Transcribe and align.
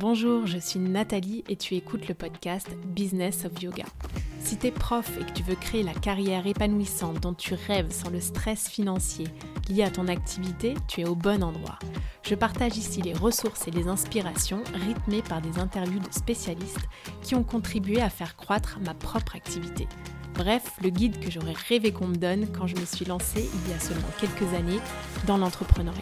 Bonjour, 0.00 0.46
je 0.46 0.56
suis 0.56 0.78
Nathalie 0.80 1.44
et 1.50 1.56
tu 1.56 1.74
écoutes 1.74 2.08
le 2.08 2.14
podcast 2.14 2.66
Business 2.86 3.44
of 3.44 3.62
Yoga. 3.62 3.84
Si 4.38 4.56
tu 4.56 4.68
es 4.68 4.70
prof 4.70 5.06
et 5.20 5.26
que 5.26 5.32
tu 5.32 5.42
veux 5.42 5.56
créer 5.56 5.82
la 5.82 5.92
carrière 5.92 6.46
épanouissante 6.46 7.20
dont 7.20 7.34
tu 7.34 7.52
rêves 7.52 7.92
sans 7.92 8.08
le 8.08 8.18
stress 8.18 8.66
financier 8.66 9.26
lié 9.68 9.82
à 9.82 9.90
ton 9.90 10.08
activité, 10.08 10.72
tu 10.88 11.02
es 11.02 11.04
au 11.06 11.14
bon 11.14 11.44
endroit. 11.44 11.78
Je 12.22 12.34
partage 12.34 12.78
ici 12.78 13.02
les 13.02 13.12
ressources 13.12 13.68
et 13.68 13.72
les 13.72 13.88
inspirations 13.88 14.62
rythmées 14.72 15.20
par 15.20 15.42
des 15.42 15.58
interviews 15.58 16.00
de 16.00 16.14
spécialistes 16.14 16.88
qui 17.20 17.34
ont 17.34 17.44
contribué 17.44 18.00
à 18.00 18.08
faire 18.08 18.36
croître 18.36 18.78
ma 18.82 18.94
propre 18.94 19.36
activité. 19.36 19.86
Bref, 20.32 20.78
le 20.82 20.88
guide 20.88 21.20
que 21.20 21.30
j'aurais 21.30 21.52
rêvé 21.68 21.92
qu'on 21.92 22.06
me 22.06 22.16
donne 22.16 22.46
quand 22.58 22.66
je 22.66 22.76
me 22.76 22.86
suis 22.86 23.04
lancée 23.04 23.50
il 23.52 23.70
y 23.70 23.74
a 23.74 23.78
seulement 23.78 24.08
quelques 24.18 24.54
années 24.54 24.80
dans 25.26 25.36
l'entrepreneuriat 25.36 26.00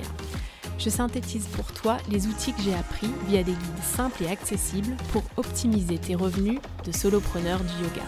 je 0.79 0.91
synthétise 0.91 1.47
pour 1.49 1.73
toi 1.73 1.99
les 2.11 2.27
outils 2.27 2.53
que 2.53 2.63
j'ai 2.63 2.75
appris 2.75 3.09
via 3.27 3.43
des 3.43 3.53
guides 3.53 3.83
simples 3.83 4.23
et 4.23 4.29
accessibles 4.29 4.97
pour 5.13 5.23
optimiser 5.37 5.99
tes 5.99 6.15
revenus 6.15 6.61
de 6.85 6.93
solopreneur 6.93 7.59
du 7.61 7.85
yoga. 7.85 8.07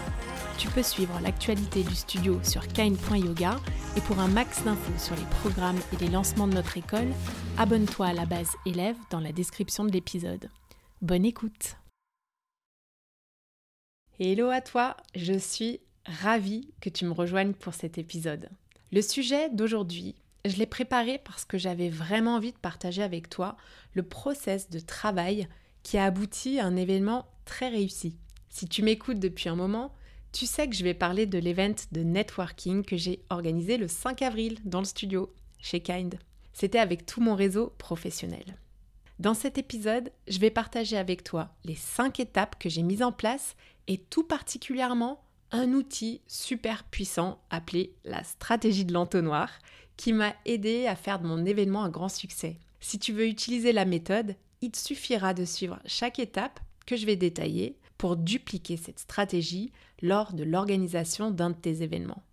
Tu 0.57 0.67
peux 0.69 0.83
suivre 0.83 1.19
l'actualité 1.21 1.83
du 1.83 1.95
studio 1.95 2.39
sur 2.43 2.67
kind.yoga 2.67 3.57
et 3.97 4.01
pour 4.01 4.19
un 4.19 4.27
max 4.27 4.63
d'infos 4.63 4.97
sur 4.97 5.15
les 5.15 5.25
programmes 5.41 5.79
et 5.91 5.97
les 5.97 6.09
lancements 6.09 6.47
de 6.47 6.53
notre 6.53 6.77
école, 6.77 7.09
abonne-toi 7.57 8.07
à 8.07 8.13
la 8.13 8.25
base 8.25 8.51
élève 8.65 8.95
dans 9.09 9.19
la 9.19 9.31
description 9.31 9.83
de 9.83 9.91
l'épisode. 9.91 10.49
Bonne 11.01 11.25
écoute 11.25 11.77
Hello 14.19 14.49
à 14.49 14.61
toi, 14.61 14.95
je 15.15 15.33
suis 15.33 15.79
ravie 16.05 16.69
que 16.79 16.89
tu 16.89 17.05
me 17.05 17.11
rejoignes 17.11 17.53
pour 17.53 17.73
cet 17.73 17.97
épisode. 17.97 18.49
Le 18.91 19.01
sujet 19.01 19.49
d'aujourd'hui 19.49 20.15
je 20.45 20.57
l'ai 20.57 20.65
préparé 20.65 21.19
parce 21.19 21.45
que 21.45 21.57
j'avais 21.57 21.89
vraiment 21.89 22.35
envie 22.35 22.51
de 22.51 22.57
partager 22.57 23.03
avec 23.03 23.29
toi 23.29 23.57
le 23.93 24.03
process 24.03 24.69
de 24.69 24.79
travail 24.79 25.47
qui 25.83 25.97
a 25.97 26.05
abouti 26.05 26.59
à 26.59 26.65
un 26.65 26.75
événement 26.75 27.27
très 27.45 27.69
réussi. 27.69 28.17
Si 28.49 28.67
tu 28.67 28.83
m'écoutes 28.83 29.19
depuis 29.19 29.49
un 29.49 29.55
moment, 29.55 29.93
tu 30.31 30.45
sais 30.45 30.67
que 30.67 30.75
je 30.75 30.83
vais 30.83 30.93
parler 30.93 31.25
de 31.25 31.37
l'event 31.37 31.75
de 31.91 32.01
networking 32.01 32.83
que 32.83 32.97
j'ai 32.97 33.23
organisé 33.29 33.77
le 33.77 33.87
5 33.87 34.21
avril 34.21 34.57
dans 34.65 34.79
le 34.79 34.85
studio 34.85 35.33
chez 35.59 35.81
Kind. 35.81 36.15
C'était 36.53 36.79
avec 36.79 37.05
tout 37.05 37.21
mon 37.21 37.35
réseau 37.35 37.73
professionnel. 37.77 38.57
Dans 39.19 39.33
cet 39.33 39.57
épisode, 39.57 40.11
je 40.27 40.39
vais 40.39 40.49
partager 40.49 40.97
avec 40.97 41.23
toi 41.23 41.53
les 41.63 41.75
5 41.75 42.19
étapes 42.19 42.57
que 42.57 42.69
j'ai 42.69 42.81
mises 42.81 43.03
en 43.03 43.11
place 43.11 43.55
et 43.87 43.97
tout 43.97 44.23
particulièrement 44.23 45.23
un 45.51 45.73
outil 45.73 46.21
super 46.27 46.85
puissant 46.85 47.41
appelé 47.49 47.93
la 48.03 48.23
stratégie 48.23 48.85
de 48.85 48.93
l'entonnoir 48.93 49.49
qui 50.01 50.13
m'a 50.13 50.33
aidé 50.45 50.87
à 50.87 50.95
faire 50.95 51.19
de 51.19 51.27
mon 51.27 51.45
événement 51.45 51.83
un 51.83 51.89
grand 51.91 52.09
succès. 52.09 52.57
Si 52.79 52.97
tu 52.97 53.13
veux 53.13 53.27
utiliser 53.27 53.71
la 53.71 53.85
méthode, 53.85 54.35
il 54.61 54.71
te 54.71 54.79
suffira 54.79 55.35
de 55.35 55.45
suivre 55.45 55.77
chaque 55.85 56.17
étape 56.17 56.59
que 56.87 56.95
je 56.95 57.05
vais 57.05 57.15
détailler 57.15 57.77
pour 57.99 58.15
dupliquer 58.15 58.77
cette 58.77 58.97
stratégie 58.97 59.71
lors 60.01 60.33
de 60.33 60.43
l'organisation 60.43 61.29
d'un 61.29 61.51
de 61.51 61.55
tes 61.55 61.83
événements. 61.83 62.23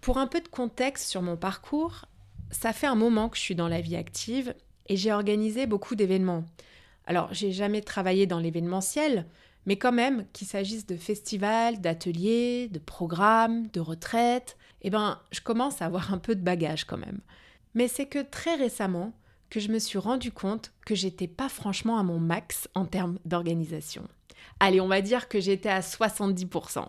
Pour 0.00 0.18
un 0.18 0.28
peu 0.28 0.40
de 0.40 0.46
contexte 0.46 1.10
sur 1.10 1.20
mon 1.20 1.36
parcours, 1.36 2.04
ça 2.52 2.72
fait 2.72 2.86
un 2.86 2.94
moment 2.94 3.28
que 3.28 3.36
je 3.36 3.42
suis 3.42 3.56
dans 3.56 3.66
la 3.66 3.80
vie 3.80 3.96
active 3.96 4.54
et 4.86 4.96
j'ai 4.96 5.12
organisé 5.12 5.66
beaucoup 5.66 5.96
d'événements. 5.96 6.44
Alors, 7.06 7.34
j'ai 7.34 7.50
jamais 7.50 7.80
travaillé 7.80 8.28
dans 8.28 8.38
l'événementiel, 8.38 9.26
mais 9.66 9.76
quand 9.76 9.92
même, 9.92 10.24
qu'il 10.32 10.46
s'agisse 10.46 10.86
de 10.86 10.96
festivals, 10.96 11.80
d'ateliers, 11.80 12.68
de 12.68 12.78
programmes, 12.78 13.68
de 13.68 13.80
retraites, 13.80 14.56
eh 14.82 14.90
ben, 14.90 15.20
je 15.32 15.40
commence 15.40 15.82
à 15.82 15.86
avoir 15.86 16.12
un 16.12 16.18
peu 16.18 16.34
de 16.34 16.42
bagage 16.42 16.84
quand 16.84 16.96
même. 16.96 17.20
Mais 17.74 17.88
c'est 17.88 18.06
que 18.06 18.22
très 18.22 18.54
récemment 18.54 19.12
que 19.50 19.60
je 19.60 19.70
me 19.70 19.78
suis 19.78 19.98
rendu 19.98 20.32
compte 20.32 20.72
que 20.86 20.94
j'étais 20.94 21.26
pas 21.26 21.48
franchement 21.48 21.98
à 21.98 22.02
mon 22.02 22.18
max 22.18 22.68
en 22.74 22.86
termes 22.86 23.18
d'organisation. 23.24 24.06
Allez, 24.60 24.80
on 24.80 24.88
va 24.88 25.00
dire 25.02 25.28
que 25.28 25.40
j'étais 25.40 25.68
à 25.68 25.80
70%. 25.80 26.86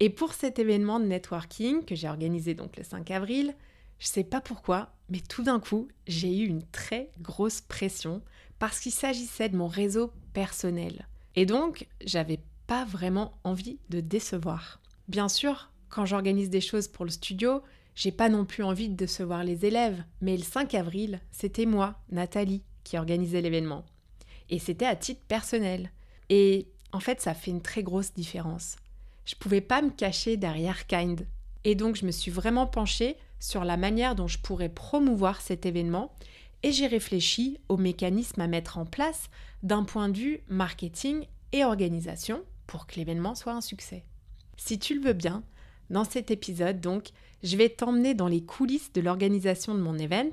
Et 0.00 0.10
pour 0.10 0.34
cet 0.34 0.58
événement 0.58 1.00
de 1.00 1.06
networking 1.06 1.84
que 1.84 1.94
j'ai 1.94 2.08
organisé 2.08 2.54
donc 2.54 2.76
le 2.76 2.84
5 2.84 3.10
avril, 3.10 3.54
je 3.98 4.06
sais 4.08 4.24
pas 4.24 4.42
pourquoi, 4.42 4.90
mais 5.08 5.20
tout 5.20 5.42
d'un 5.42 5.60
coup, 5.60 5.88
j'ai 6.06 6.36
eu 6.36 6.46
une 6.46 6.66
très 6.66 7.10
grosse 7.20 7.62
pression 7.62 8.20
parce 8.58 8.80
qu'il 8.80 8.92
s'agissait 8.92 9.48
de 9.48 9.56
mon 9.56 9.68
réseau 9.68 10.12
personnel. 10.34 11.06
Et 11.36 11.46
donc, 11.46 11.86
j'avais 12.04 12.40
pas 12.66 12.84
vraiment 12.84 13.32
envie 13.44 13.78
de 13.90 14.00
décevoir. 14.00 14.80
Bien 15.08 15.28
sûr, 15.28 15.70
quand 15.88 16.06
j'organise 16.06 16.50
des 16.50 16.60
choses 16.60 16.88
pour 16.88 17.04
le 17.04 17.10
studio, 17.10 17.62
j'ai 17.94 18.10
pas 18.10 18.28
non 18.28 18.44
plus 18.44 18.62
envie 18.62 18.88
de 18.88 18.94
décevoir 18.94 19.44
les 19.44 19.64
élèves, 19.64 20.02
mais 20.20 20.36
le 20.36 20.42
5 20.42 20.74
avril, 20.74 21.20
c'était 21.30 21.66
moi, 21.66 21.94
Nathalie, 22.10 22.62
qui 22.84 22.98
organisait 22.98 23.40
l'événement. 23.40 23.84
Et 24.50 24.58
c'était 24.58 24.86
à 24.86 24.96
titre 24.96 25.22
personnel. 25.28 25.90
Et 26.28 26.68
en 26.92 27.00
fait, 27.00 27.20
ça 27.20 27.34
fait 27.34 27.50
une 27.50 27.62
très 27.62 27.82
grosse 27.82 28.14
différence. 28.14 28.76
Je 29.24 29.34
pouvais 29.34 29.60
pas 29.60 29.82
me 29.82 29.90
cacher 29.90 30.36
derrière 30.36 30.86
Kind. 30.86 31.26
Et 31.64 31.74
donc, 31.74 31.96
je 31.96 32.06
me 32.06 32.12
suis 32.12 32.30
vraiment 32.30 32.66
penchée 32.66 33.16
sur 33.40 33.64
la 33.64 33.76
manière 33.76 34.14
dont 34.14 34.28
je 34.28 34.38
pourrais 34.38 34.68
promouvoir 34.68 35.40
cet 35.40 35.66
événement 35.66 36.12
et 36.62 36.72
j'ai 36.72 36.86
réfléchi 36.86 37.58
aux 37.68 37.76
mécanismes 37.76 38.40
à 38.40 38.46
mettre 38.46 38.78
en 38.78 38.86
place 38.86 39.30
d'un 39.62 39.84
point 39.84 40.08
de 40.08 40.18
vue 40.18 40.40
marketing 40.48 41.26
et 41.52 41.64
organisation 41.64 42.42
pour 42.66 42.86
que 42.86 42.96
l'événement 42.96 43.34
soit 43.34 43.52
un 43.52 43.60
succès. 43.60 44.04
Si 44.56 44.78
tu 44.78 44.94
le 44.94 45.00
veux 45.00 45.12
bien, 45.12 45.42
dans 45.90 46.04
cet 46.04 46.30
épisode, 46.30 46.80
donc, 46.80 47.10
je 47.42 47.56
vais 47.56 47.68
t'emmener 47.68 48.14
dans 48.14 48.28
les 48.28 48.42
coulisses 48.42 48.92
de 48.92 49.00
l'organisation 49.00 49.74
de 49.74 49.80
mon 49.80 49.98
event. 49.98 50.32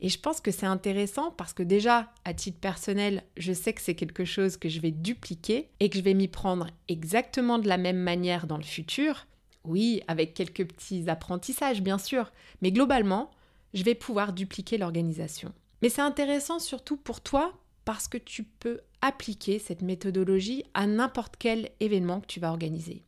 Et 0.00 0.08
je 0.08 0.18
pense 0.18 0.40
que 0.40 0.50
c'est 0.50 0.66
intéressant 0.66 1.30
parce 1.30 1.52
que 1.52 1.62
déjà, 1.62 2.12
à 2.24 2.34
titre 2.34 2.60
personnel, 2.60 3.22
je 3.36 3.52
sais 3.52 3.72
que 3.72 3.80
c'est 3.80 3.94
quelque 3.94 4.24
chose 4.24 4.56
que 4.56 4.68
je 4.68 4.80
vais 4.80 4.90
dupliquer 4.90 5.70
et 5.80 5.88
que 5.88 5.98
je 5.98 6.02
vais 6.02 6.14
m'y 6.14 6.28
prendre 6.28 6.68
exactement 6.88 7.58
de 7.58 7.68
la 7.68 7.78
même 7.78 7.98
manière 7.98 8.46
dans 8.46 8.58
le 8.58 8.62
futur. 8.62 9.26
Oui, 9.64 10.02
avec 10.06 10.34
quelques 10.34 10.66
petits 10.66 11.08
apprentissages, 11.08 11.82
bien 11.82 11.98
sûr. 11.98 12.30
Mais 12.62 12.72
globalement, 12.72 13.30
je 13.74 13.82
vais 13.82 13.94
pouvoir 13.94 14.32
dupliquer 14.32 14.78
l'organisation. 14.78 15.52
Mais 15.82 15.88
c'est 15.88 16.02
intéressant 16.02 16.58
surtout 16.58 16.96
pour 16.96 17.20
toi 17.20 17.52
parce 17.84 18.08
que 18.08 18.18
tu 18.18 18.42
peux 18.42 18.80
appliquer 19.00 19.58
cette 19.58 19.82
méthodologie 19.82 20.64
à 20.74 20.86
n'importe 20.86 21.36
quel 21.38 21.70
événement 21.80 22.20
que 22.20 22.26
tu 22.26 22.40
vas 22.40 22.50
organiser. 22.50 23.04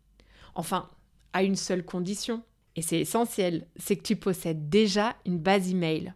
Enfin, 0.54 0.88
à 1.32 1.42
une 1.42 1.56
seule 1.56 1.84
condition, 1.84 2.42
et 2.76 2.82
c'est 2.82 3.00
essentiel, 3.00 3.66
c'est 3.76 3.96
que 3.96 4.02
tu 4.02 4.16
possèdes 4.16 4.68
déjà 4.68 5.16
une 5.26 5.38
base 5.38 5.70
email. 5.70 6.14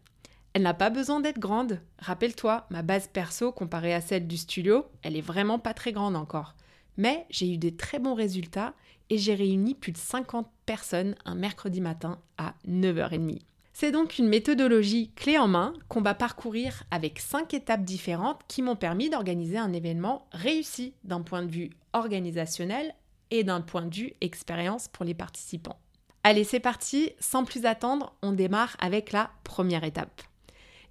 Elle 0.53 0.63
n'a 0.63 0.75
pas 0.75 0.91
besoin 0.91 1.21
d'être 1.21 1.41
grande. 1.41 1.81
Rappelle-toi, 1.99 2.67
ma 2.71 2.83
base 2.83 3.09
perso 3.09 3.53
comparée 3.53 3.95
à 3.95 4.01
celle 4.01 4.29
du 4.29 4.37
studio, 4.37 4.85
elle 5.03 5.17
est 5.17 5.23
vraiment 5.23 5.59
pas 5.59 5.75
très 5.75 5.93
grande 5.93 6.15
encore. 6.15 6.55
Mais 6.97 7.27
j'ai 7.31 7.51
eu 7.51 7.59
des 7.59 7.75
très 7.75 7.99
bons 7.99 8.15
résultats 8.15 8.75
et 9.11 9.19
j'ai 9.19 9.35
réuni 9.35 9.75
plus 9.75 9.93
de 9.93 9.99
50 9.99 10.49
personnes 10.67 11.15
un 11.25 11.35
mercredi 11.35 11.81
matin 11.81 12.21
à 12.39 12.55
9h30. 12.69 13.41
C'est 13.83 13.91
donc 13.91 14.19
une 14.19 14.29
méthodologie 14.29 15.11
clé 15.17 15.39
en 15.39 15.49
main 15.49 15.73
qu'on 15.89 16.03
va 16.03 16.15
parcourir 16.15 16.85
avec 16.93 17.19
5 17.19 17.53
étapes 17.53 17.83
différentes 17.83 18.41
qui 18.47 18.63
m'ont 18.63 18.77
permis 18.77 19.11
d'organiser 19.11 19.59
un 19.59 19.73
événement 19.73 20.29
réussi 20.31 20.95
d'un 21.03 21.21
point 21.21 21.43
de 21.43 21.51
vue 21.51 21.71
organisationnel 21.93 22.95
et 23.33 23.43
d'un 23.43 23.61
point 23.61 23.83
de 23.83 23.93
vue 23.93 24.13
expérience 24.21 24.87
pour 24.87 25.05
les 25.05 25.15
participants. 25.15 25.81
Allez, 26.23 26.45
c'est 26.45 26.61
parti, 26.61 27.11
sans 27.19 27.45
plus 27.45 27.67
attendre, 27.67 28.15
on 28.23 28.31
démarre 28.31 28.77
avec 28.79 29.11
la 29.11 29.33
première 29.43 29.83
étape. 29.83 30.23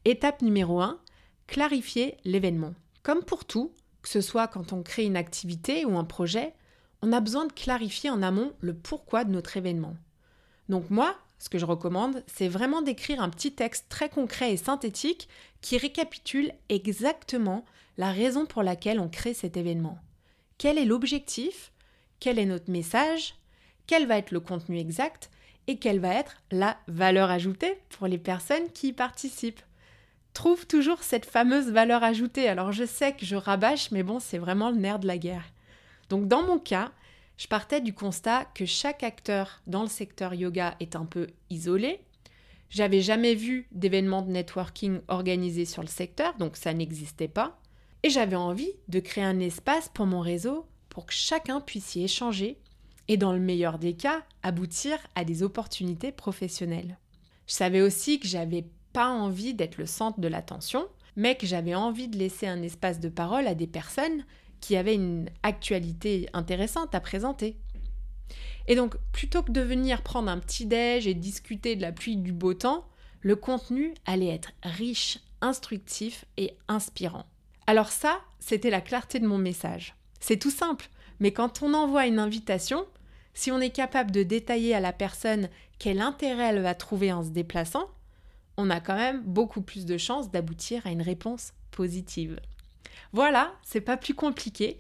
Étape 0.04 0.42
numéro 0.42 0.82
1, 0.82 1.00
clarifier 1.48 2.18
l'événement. 2.26 2.74
Comme 3.04 3.24
pour 3.24 3.46
tout, 3.46 3.72
que 4.02 4.10
ce 4.10 4.20
soit 4.20 4.50
quand 4.50 4.74
on 4.74 4.84
crée 4.84 5.06
une 5.06 5.16
activité 5.16 5.86
ou 5.86 5.98
un 5.98 6.04
projet, 6.04 6.54
on 7.02 7.14
a 7.14 7.22
besoin 7.22 7.46
de 7.46 7.54
clarifier 7.54 8.10
en 8.10 8.22
amont 8.22 8.52
le 8.60 8.74
pourquoi 8.74 9.24
de 9.24 9.32
notre 9.32 9.56
événement. 9.56 9.96
Donc 10.68 10.90
moi, 10.90 11.16
ce 11.42 11.50
que 11.50 11.58
je 11.58 11.66
recommande, 11.66 12.24
c'est 12.28 12.48
vraiment 12.48 12.84
d'écrire 12.84 13.20
un 13.20 13.30
petit 13.30 13.52
texte 13.52 13.88
très 13.90 14.10
concret 14.10 14.54
et 14.54 14.58
synthétique 14.58 15.28
qui 15.62 15.80
récapitule 15.80 16.52
exactement 16.70 17.66
la 17.98 18.12
raison 18.12 18.46
pour 18.46 18.62
laquelle 18.62 19.00
on 19.00 19.10
crée 19.10 19.34
cet 19.34 19.58
événement. 19.58 19.98
Quel 20.60 20.78
est 20.78 20.86
l'objectif? 20.86 21.72
Quel 22.20 22.38
est 22.38 22.46
notre 22.46 22.70
message, 22.70 23.34
quel 23.88 24.06
va 24.06 24.20
être 24.20 24.30
le 24.30 24.40
contenu 24.40 24.78
exact? 24.78 25.32
Et 25.66 25.80
quelle 25.80 26.00
va 26.00 26.14
être 26.14 26.38
la 26.52 26.78
valeur 26.88 27.32
ajoutée 27.32 27.80
pour 27.90 28.06
les 28.06 28.20
personnes 28.20 28.72
qui 28.72 28.90
y 28.90 28.94
participent? 28.94 29.64
Trouve 30.36 30.68
toujours 30.68 31.02
cette 31.02 31.26
fameuse 31.26 31.72
valeur 31.72 32.04
ajoutée. 32.04 32.50
Alors 32.50 32.72
je 32.72 32.86
sais 32.86 33.14
que 33.14 33.26
je 33.26 33.36
rabâche, 33.36 33.90
mais 33.90 34.04
bon, 34.04 34.20
c'est 34.20 34.38
vraiment 34.38 34.70
le 34.70 34.78
nerf 34.78 35.00
de 35.00 35.08
la 35.08 35.18
guerre. 35.18 35.52
Donc 36.10 36.28
dans 36.28 36.44
mon 36.44 36.60
cas, 36.60 36.92
je 37.38 37.48
partais 37.48 37.82
du 37.82 37.94
constat 37.94 38.46
que 38.54 38.66
chaque 38.66 39.04
acteur 39.04 39.62
dans 39.68 39.82
le 39.82 39.90
secteur 39.90 40.34
yoga 40.34 40.76
est 40.80 40.96
un 40.96 41.06
peu 41.06 41.28
isolé. 41.50 42.02
J'avais 42.70 43.02
jamais 43.02 43.36
vu 43.36 43.68
d'événements 43.72 44.22
de 44.22 44.32
networking 44.32 45.02
organisés 45.08 45.66
sur 45.66 45.82
le 45.82 45.88
secteur, 45.88 46.36
donc 46.38 46.56
ça 46.56 46.74
n'existait 46.74 47.28
pas. 47.28 47.60
Et 48.04 48.10
j'avais 48.10 48.36
envie 48.36 48.72
de 48.88 49.00
créer 49.00 49.24
un 49.24 49.40
espace 49.40 49.90
pour 49.90 50.06
mon 50.06 50.22
réseau 50.22 50.68
pour 50.90 51.06
que 51.06 51.14
chacun 51.14 51.62
puisse 51.62 51.96
y 51.96 52.04
échanger 52.04 52.58
et 53.08 53.18
dans 53.18 53.34
le 53.34 53.40
meilleur 53.40 53.80
des 53.80 53.94
cas, 53.94 54.24
aboutir 54.44 54.98
à 55.16 55.26
des 55.26 55.44
opportunités 55.44 56.12
professionnelles. 56.12 56.98
Je 57.48 57.54
savais 57.54 57.82
aussi 57.82 58.20
que 58.20 58.28
j'avais 58.28 58.66
pas 58.94 59.10
envie 59.10 59.54
d'être 59.54 59.78
le 59.78 59.86
centre 59.86 60.20
de 60.20 60.28
l'attention, 60.28 60.88
mais 61.16 61.36
que 61.36 61.46
j'avais 61.46 61.76
envie 61.76 62.08
de 62.08 62.18
laisser 62.18 62.48
un 62.48 62.62
espace 62.62 63.00
de 63.00 63.10
parole 63.10 63.48
à 63.48 63.56
des 63.56 63.68
personnes 63.68 64.26
qui 64.62 64.76
avaient 64.76 64.96
une 64.96 65.30
actualité 65.44 66.30
intéressante 66.34 66.96
à 66.96 67.02
présenter. 67.02 67.58
Et 68.68 68.76
donc, 68.76 68.96
plutôt 69.12 69.44
que 69.44 69.52
de 69.52 69.62
venir 69.62 70.02
prendre 70.04 70.30
un 70.30 70.40
petit 70.40 70.66
déj 70.66 71.08
et 71.08 71.14
discuter 71.14 71.76
de 71.76 71.82
la 71.82 71.92
pluie 71.92 72.16
du 72.16 72.32
beau 72.32 72.54
temps, 72.54 72.88
le 73.22 73.36
contenu 73.36 73.94
allait 74.06 74.34
être 74.34 74.52
riche, 74.64 75.20
instructif 75.42 76.26
et 76.38 76.56
inspirant. 76.68 77.26
Alors 77.68 77.90
ça, 77.90 78.22
c'était 78.40 78.70
la 78.70 78.82
clarté 78.82 79.20
de 79.20 79.28
mon 79.28 79.38
message. 79.38 79.96
C'est 80.20 80.38
tout 80.38 80.52
simple, 80.52 80.90
mais 81.20 81.32
quand 81.32 81.64
on 81.64 81.74
envoie 81.74 82.08
une 82.08 82.20
invitation, 82.20 82.86
si 83.34 83.52
on 83.52 83.60
est 83.60 83.72
capable 83.72 84.12
de 84.12 84.24
détailler 84.24 84.76
à 84.76 84.80
la 84.80 84.94
personne 84.94 85.50
quel 85.80 86.02
intérêt 86.02 86.50
elle 86.50 86.62
va 86.62 86.76
trouver 86.76 87.12
en 87.12 87.24
se 87.24 87.30
déplaçant, 87.30 87.90
on 88.58 88.70
a 88.70 88.80
quand 88.80 88.96
même 88.96 89.24
beaucoup 89.24 89.62
plus 89.62 89.86
de 89.86 89.98
chances 89.98 90.30
d'aboutir 90.30 90.86
à 90.86 90.92
une 90.92 91.02
réponse 91.02 91.54
positive. 91.72 92.40
Voilà, 93.14 93.54
c'est 93.64 93.82
pas 93.82 93.98
plus 93.98 94.14
compliqué. 94.14 94.78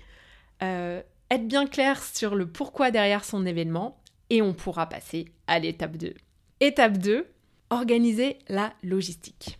Euh, 0.63 1.01
être 1.29 1.47
bien 1.47 1.65
clair 1.65 2.03
sur 2.03 2.35
le 2.35 2.45
pourquoi 2.45 2.91
derrière 2.91 3.23
son 3.23 3.45
événement 3.45 4.01
et 4.29 4.41
on 4.41 4.53
pourra 4.53 4.87
passer 4.87 5.25
à 5.47 5.59
l'étape 5.59 5.97
2. 5.97 6.13
Étape 6.59 6.97
2, 6.97 7.27
organiser 7.69 8.39
la 8.47 8.73
logistique. 8.83 9.59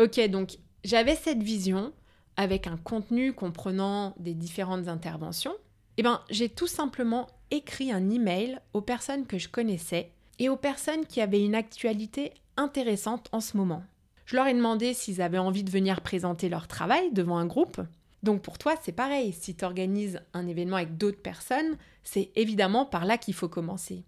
Ok, 0.00 0.20
donc 0.28 0.58
j'avais 0.84 1.14
cette 1.14 1.42
vision 1.42 1.92
avec 2.36 2.66
un 2.66 2.76
contenu 2.76 3.32
comprenant 3.32 4.14
des 4.18 4.34
différentes 4.34 4.88
interventions. 4.88 5.54
Eh 5.98 6.02
bien, 6.02 6.22
j'ai 6.30 6.48
tout 6.48 6.66
simplement 6.66 7.26
écrit 7.50 7.92
un 7.92 8.08
email 8.08 8.58
aux 8.72 8.80
personnes 8.80 9.26
que 9.26 9.38
je 9.38 9.48
connaissais 9.48 10.12
et 10.38 10.48
aux 10.48 10.56
personnes 10.56 11.04
qui 11.04 11.20
avaient 11.20 11.44
une 11.44 11.54
actualité 11.54 12.32
intéressante 12.56 13.28
en 13.32 13.40
ce 13.40 13.56
moment. 13.56 13.82
Je 14.24 14.36
leur 14.36 14.46
ai 14.46 14.54
demandé 14.54 14.94
s'ils 14.94 15.20
avaient 15.20 15.38
envie 15.38 15.64
de 15.64 15.70
venir 15.70 16.00
présenter 16.00 16.48
leur 16.48 16.68
travail 16.68 17.12
devant 17.12 17.36
un 17.36 17.46
groupe. 17.46 17.80
Donc 18.22 18.42
pour 18.42 18.58
toi, 18.58 18.74
c'est 18.82 18.92
pareil, 18.92 19.32
si 19.32 19.54
tu 19.54 19.64
organises 19.64 20.20
un 20.34 20.46
événement 20.46 20.76
avec 20.76 20.96
d'autres 20.96 21.22
personnes, 21.22 21.76
c'est 22.02 22.30
évidemment 22.36 22.84
par 22.84 23.04
là 23.04 23.18
qu'il 23.18 23.34
faut 23.34 23.48
commencer. 23.48 24.04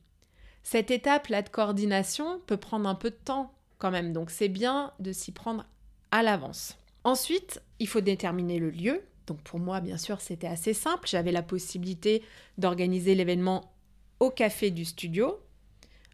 Cette 0.62 0.90
étape-là 0.90 1.42
de 1.42 1.48
coordination 1.48 2.40
peut 2.46 2.56
prendre 2.56 2.88
un 2.88 2.94
peu 2.94 3.10
de 3.10 3.16
temps 3.16 3.52
quand 3.78 3.90
même, 3.90 4.12
donc 4.12 4.30
c'est 4.30 4.48
bien 4.48 4.92
de 5.00 5.12
s'y 5.12 5.32
prendre 5.32 5.64
à 6.10 6.22
l'avance. 6.22 6.76
Ensuite, 7.04 7.60
il 7.80 7.88
faut 7.88 8.00
déterminer 8.00 8.58
le 8.58 8.70
lieu. 8.70 9.02
Donc 9.26 9.40
pour 9.42 9.58
moi, 9.58 9.80
bien 9.80 9.98
sûr, 9.98 10.20
c'était 10.20 10.46
assez 10.46 10.74
simple. 10.74 11.08
J'avais 11.08 11.32
la 11.32 11.42
possibilité 11.42 12.22
d'organiser 12.58 13.14
l'événement 13.14 13.72
au 14.20 14.30
café 14.30 14.70
du 14.70 14.84
studio. 14.84 15.40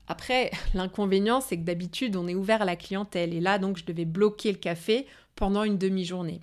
Après, 0.07 0.51
l'inconvénient, 0.75 1.41
c'est 1.41 1.59
que 1.59 1.65
d'habitude, 1.65 2.17
on 2.17 2.27
est 2.27 2.35
ouvert 2.35 2.63
à 2.63 2.65
la 2.65 2.77
clientèle. 2.77 3.35
Et 3.35 3.41
là, 3.41 3.59
donc, 3.59 3.77
je 3.77 3.85
devais 3.85 4.07
bloquer 4.07 4.53
le 4.53 4.59
café 4.59 5.07
pendant 5.35 5.65
une 5.65 5.79
demi-journée. 5.79 6.41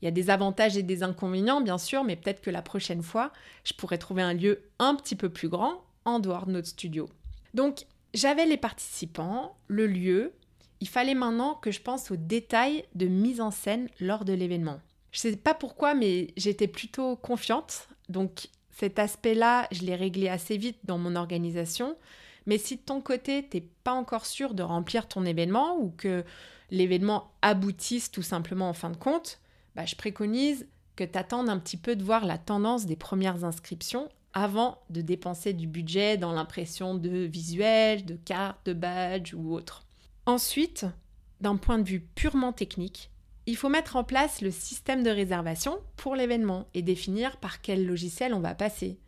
Il 0.00 0.04
y 0.04 0.08
a 0.08 0.12
des 0.12 0.30
avantages 0.30 0.76
et 0.76 0.82
des 0.82 1.02
inconvénients, 1.02 1.60
bien 1.60 1.78
sûr, 1.78 2.04
mais 2.04 2.16
peut-être 2.16 2.40
que 2.40 2.50
la 2.50 2.62
prochaine 2.62 3.02
fois, 3.02 3.32
je 3.64 3.74
pourrais 3.74 3.98
trouver 3.98 4.22
un 4.22 4.34
lieu 4.34 4.62
un 4.78 4.94
petit 4.94 5.16
peu 5.16 5.28
plus 5.28 5.48
grand 5.48 5.82
en 6.04 6.20
dehors 6.20 6.46
de 6.46 6.52
notre 6.52 6.68
studio. 6.68 7.08
Donc, 7.54 7.86
j'avais 8.14 8.46
les 8.46 8.56
participants, 8.56 9.56
le 9.66 9.86
lieu. 9.86 10.32
Il 10.80 10.88
fallait 10.88 11.14
maintenant 11.14 11.54
que 11.54 11.70
je 11.70 11.80
pense 11.80 12.10
aux 12.10 12.16
détails 12.16 12.84
de 12.94 13.06
mise 13.06 13.40
en 13.40 13.50
scène 13.50 13.88
lors 14.00 14.24
de 14.24 14.32
l'événement. 14.32 14.80
Je 15.10 15.26
ne 15.26 15.32
sais 15.32 15.38
pas 15.38 15.54
pourquoi, 15.54 15.94
mais 15.94 16.28
j'étais 16.36 16.68
plutôt 16.68 17.16
confiante. 17.16 17.88
Donc, 18.08 18.48
cet 18.70 18.98
aspect-là, 18.98 19.66
je 19.72 19.82
l'ai 19.82 19.96
réglé 19.96 20.28
assez 20.28 20.56
vite 20.56 20.78
dans 20.84 20.98
mon 20.98 21.16
organisation. 21.16 21.96
Mais 22.46 22.58
si 22.58 22.76
de 22.76 22.82
ton 22.82 23.00
côté, 23.00 23.46
tu 23.48 23.56
n'es 23.56 23.68
pas 23.82 23.92
encore 23.92 24.24
sûr 24.24 24.54
de 24.54 24.62
remplir 24.62 25.08
ton 25.08 25.24
événement 25.24 25.76
ou 25.78 25.90
que 25.90 26.24
l'événement 26.70 27.32
aboutisse 27.42 28.10
tout 28.10 28.22
simplement 28.22 28.68
en 28.68 28.74
fin 28.74 28.90
de 28.90 28.96
compte, 28.96 29.40
bah, 29.78 29.86
je 29.86 29.94
préconise 29.94 30.66
que 30.96 31.04
tu 31.04 31.16
attendes 31.16 31.48
un 31.48 31.60
petit 31.60 31.76
peu 31.76 31.94
de 31.94 32.02
voir 32.02 32.26
la 32.26 32.36
tendance 32.36 32.84
des 32.84 32.96
premières 32.96 33.44
inscriptions 33.44 34.08
avant 34.32 34.82
de 34.90 35.02
dépenser 35.02 35.52
du 35.52 35.68
budget 35.68 36.16
dans 36.16 36.32
l'impression 36.32 36.96
de 36.96 37.10
visuels, 37.10 38.04
de 38.04 38.16
cartes, 38.16 38.66
de 38.66 38.72
badges 38.72 39.34
ou 39.34 39.54
autre. 39.54 39.84
Ensuite, 40.26 40.84
d'un 41.40 41.56
point 41.56 41.78
de 41.78 41.88
vue 41.88 42.00
purement 42.00 42.52
technique, 42.52 43.12
il 43.46 43.56
faut 43.56 43.68
mettre 43.68 43.94
en 43.94 44.02
place 44.02 44.40
le 44.40 44.50
système 44.50 45.04
de 45.04 45.10
réservation 45.10 45.78
pour 45.96 46.16
l'événement 46.16 46.66
et 46.74 46.82
définir 46.82 47.36
par 47.36 47.60
quel 47.60 47.86
logiciel 47.86 48.34
on 48.34 48.40
va 48.40 48.56
passer. 48.56 48.98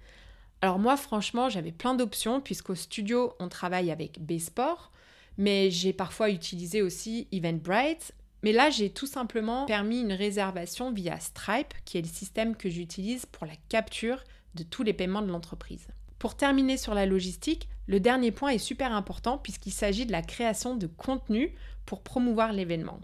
Alors 0.61 0.79
moi 0.79 0.97
franchement 0.97 1.49
j'avais 1.49 1.73
plein 1.73 1.95
d'options 1.95 2.41
puisqu'au 2.41 2.77
studio 2.77 3.33
on 3.41 3.49
travaille 3.49 3.91
avec 3.91 4.25
B-Sport, 4.25 4.93
mais 5.37 5.73
j'ai 5.73 5.93
parfois 5.93 6.31
utilisé 6.31 6.81
aussi 6.81 7.27
Eventbrite 7.33 8.15
mais 8.43 8.53
là, 8.53 8.71
j'ai 8.71 8.91
tout 8.91 9.07
simplement 9.07 9.67
permis 9.67 10.01
une 10.01 10.13
réservation 10.13 10.93
via 10.93 11.19
Stripe, 11.21 11.75
qui 11.85 11.99
est 11.99 12.03
le 12.03 12.09
système 12.09 12.57
que 12.57 12.71
j'utilise 12.71 13.27
pour 13.27 13.47
la 13.47 13.57
capture 13.69 14.23
de 14.55 14.63
tous 14.63 14.83
les 14.83 14.93
paiements 14.93 15.23
de 15.23 15.31
l'entreprise. 15.31 15.87
Pour 16.19 16.37
terminer 16.37 16.77
sur 16.77 16.95
la 16.95 17.07
logistique, 17.07 17.69
le 17.87 18.01
dernier 18.01 18.31
point 18.31 18.51
est 18.51 18.59
super 18.59 18.93
important 18.93 19.39
puisqu'il 19.39 19.73
s'agit 19.73 20.07
de 20.07 20.13
la 20.13 20.23
création 20.23 20.77
de 20.77 20.87
contenu 20.87 21.55
pour 21.87 22.03
promouvoir 22.03 22.53
l'événement. 22.53 23.01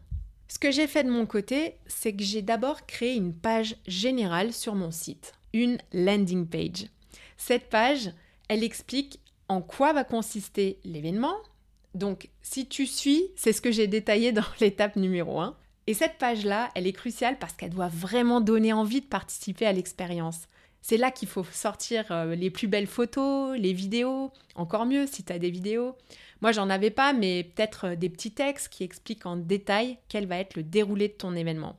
Ce 0.49 0.59
que 0.59 0.71
j'ai 0.71 0.87
fait 0.87 1.03
de 1.03 1.11
mon 1.11 1.27
côté, 1.27 1.77
c'est 1.87 2.15
que 2.15 2.23
j'ai 2.23 2.43
d'abord 2.43 2.87
créé 2.87 3.15
une 3.15 3.35
page 3.35 3.77
générale 3.87 4.53
sur 4.53 4.75
mon 4.75 4.91
site, 4.91 5.33
une 5.53 5.79
landing 5.93 6.47
page. 6.47 6.87
Cette 7.37 7.69
page, 7.69 8.11
elle 8.49 8.63
explique 8.63 9.21
en 9.49 9.61
quoi 9.61 9.93
va 9.93 10.05
consister 10.05 10.79
l'événement, 10.85 11.37
donc, 11.97 12.29
si 12.43 12.67
tu 12.69 12.87
suis, 12.87 13.25
c'est 13.37 13.53
ce 13.53 13.61
que 13.61 13.73
j'ai 13.73 13.87
détaillé 13.87 14.33
dans 14.33 14.43
l'étape 14.61 14.97
numéro 14.97 15.41
1. 15.41 15.57
Et 15.89 15.95
cette 15.95 16.19
page-là, 16.19 16.71
elle 16.75 16.87
est 16.87 16.93
cruciale 16.93 17.39
parce 17.39 17.53
qu'elle 17.53 17.71
doit 17.71 17.89
vraiment 17.89 18.41
donner 18.41 18.73
envie 18.73 19.01
de 19.01 19.07
participer 19.07 19.67
à 19.67 19.73
l'expérience. 19.73 20.49
C'est 20.83 20.97
là 20.97 21.11
qu'il 21.11 21.29
faut 21.29 21.45
sortir 21.45 22.05
euh, 22.11 22.35
les 22.35 22.51
plus 22.51 22.69
belles 22.69 22.87
photos, 22.87 23.59
les 23.59 23.73
vidéos, 23.73 24.33
encore 24.55 24.87
mieux 24.87 25.07
si 25.07 25.25
tu 25.25 25.33
as 25.33 25.39
des 25.39 25.51
vidéos. 25.51 25.97
Moi, 26.43 26.53
j'en 26.53 26.71
avais 26.71 26.91
pas, 26.91 27.13
mais 27.13 27.45
peut-être 27.45 27.87
euh, 27.87 27.97
des 27.97 28.09
petits 28.09 28.33
textes 28.33 28.69
qui 28.69 28.85
expliquent 28.85 29.27
en 29.27 29.37
détail 29.37 29.99
quel 30.09 30.27
va 30.27 30.39
être 30.39 30.57
le 30.57 30.63
déroulé 30.63 31.09
de 31.09 31.15
ton 31.15 31.35
événement. 31.35 31.77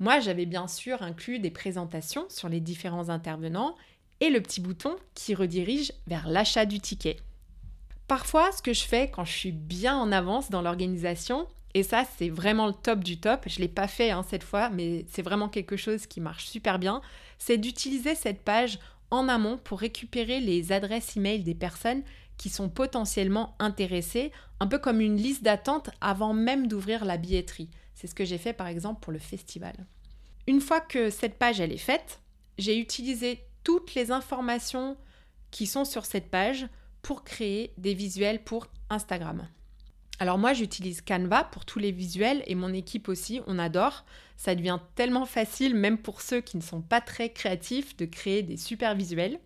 Moi, 0.00 0.20
j'avais 0.20 0.46
bien 0.46 0.68
sûr 0.68 1.02
inclus 1.02 1.38
des 1.38 1.50
présentations 1.50 2.26
sur 2.28 2.48
les 2.48 2.60
différents 2.60 3.08
intervenants 3.08 3.76
et 4.20 4.30
le 4.30 4.40
petit 4.40 4.60
bouton 4.60 4.96
qui 5.14 5.34
redirige 5.34 5.92
vers 6.06 6.28
l'achat 6.28 6.66
du 6.66 6.80
ticket. 6.80 7.16
Parfois, 8.06 8.52
ce 8.52 8.60
que 8.60 8.72
je 8.72 8.84
fais 8.84 9.10
quand 9.10 9.24
je 9.24 9.32
suis 9.32 9.52
bien 9.52 9.96
en 9.96 10.12
avance 10.12 10.50
dans 10.50 10.62
l'organisation, 10.62 11.46
et 11.72 11.82
ça 11.82 12.04
c'est 12.16 12.28
vraiment 12.28 12.66
le 12.66 12.74
top 12.74 13.02
du 13.02 13.18
top, 13.18 13.44
je 13.46 13.56
ne 13.56 13.62
l'ai 13.62 13.68
pas 13.68 13.88
fait 13.88 14.10
hein, 14.10 14.24
cette 14.28 14.44
fois, 14.44 14.68
mais 14.68 15.06
c'est 15.10 15.22
vraiment 15.22 15.48
quelque 15.48 15.76
chose 15.76 16.06
qui 16.06 16.20
marche 16.20 16.46
super 16.46 16.78
bien, 16.78 17.00
c'est 17.38 17.58
d'utiliser 17.58 18.14
cette 18.14 18.42
page 18.42 18.78
en 19.10 19.28
amont 19.28 19.58
pour 19.58 19.80
récupérer 19.80 20.40
les 20.40 20.72
adresses 20.72 21.16
e-mail 21.16 21.44
des 21.44 21.54
personnes 21.54 22.02
qui 22.36 22.48
sont 22.48 22.68
potentiellement 22.68 23.54
intéressées, 23.58 24.32
un 24.60 24.66
peu 24.66 24.78
comme 24.78 25.00
une 25.00 25.16
liste 25.16 25.42
d'attente 25.42 25.90
avant 26.00 26.34
même 26.34 26.66
d'ouvrir 26.66 27.04
la 27.04 27.16
billetterie. 27.16 27.70
C'est 27.94 28.06
ce 28.06 28.14
que 28.14 28.24
j'ai 28.24 28.38
fait 28.38 28.52
par 28.52 28.66
exemple 28.66 29.00
pour 29.00 29.12
le 29.12 29.18
festival. 29.18 29.74
Une 30.46 30.60
fois 30.60 30.80
que 30.80 31.10
cette 31.10 31.38
page 31.38 31.60
elle 31.60 31.72
est 31.72 31.78
faite, 31.78 32.20
j'ai 32.58 32.78
utilisé 32.78 33.40
toutes 33.62 33.94
les 33.94 34.10
informations 34.10 34.96
qui 35.50 35.66
sont 35.66 35.84
sur 35.84 36.04
cette 36.04 36.30
page 36.30 36.66
pour 37.04 37.22
créer 37.22 37.72
des 37.76 37.94
visuels 37.94 38.42
pour 38.42 38.66
Instagram. 38.88 39.46
Alors 40.18 40.38
moi 40.38 40.54
j'utilise 40.54 41.02
Canva 41.02 41.44
pour 41.44 41.66
tous 41.66 41.78
les 41.78 41.92
visuels 41.92 42.42
et 42.46 42.54
mon 42.54 42.72
équipe 42.72 43.08
aussi, 43.08 43.42
on 43.46 43.58
adore. 43.58 44.04
Ça 44.36 44.54
devient 44.54 44.78
tellement 44.94 45.26
facile 45.26 45.74
même 45.74 45.98
pour 45.98 46.22
ceux 46.22 46.40
qui 46.40 46.56
ne 46.56 46.62
sont 46.62 46.80
pas 46.80 47.02
très 47.02 47.28
créatifs 47.28 47.96
de 47.96 48.06
créer 48.06 48.42
des 48.42 48.56
super 48.56 48.94
visuels. 48.94 49.38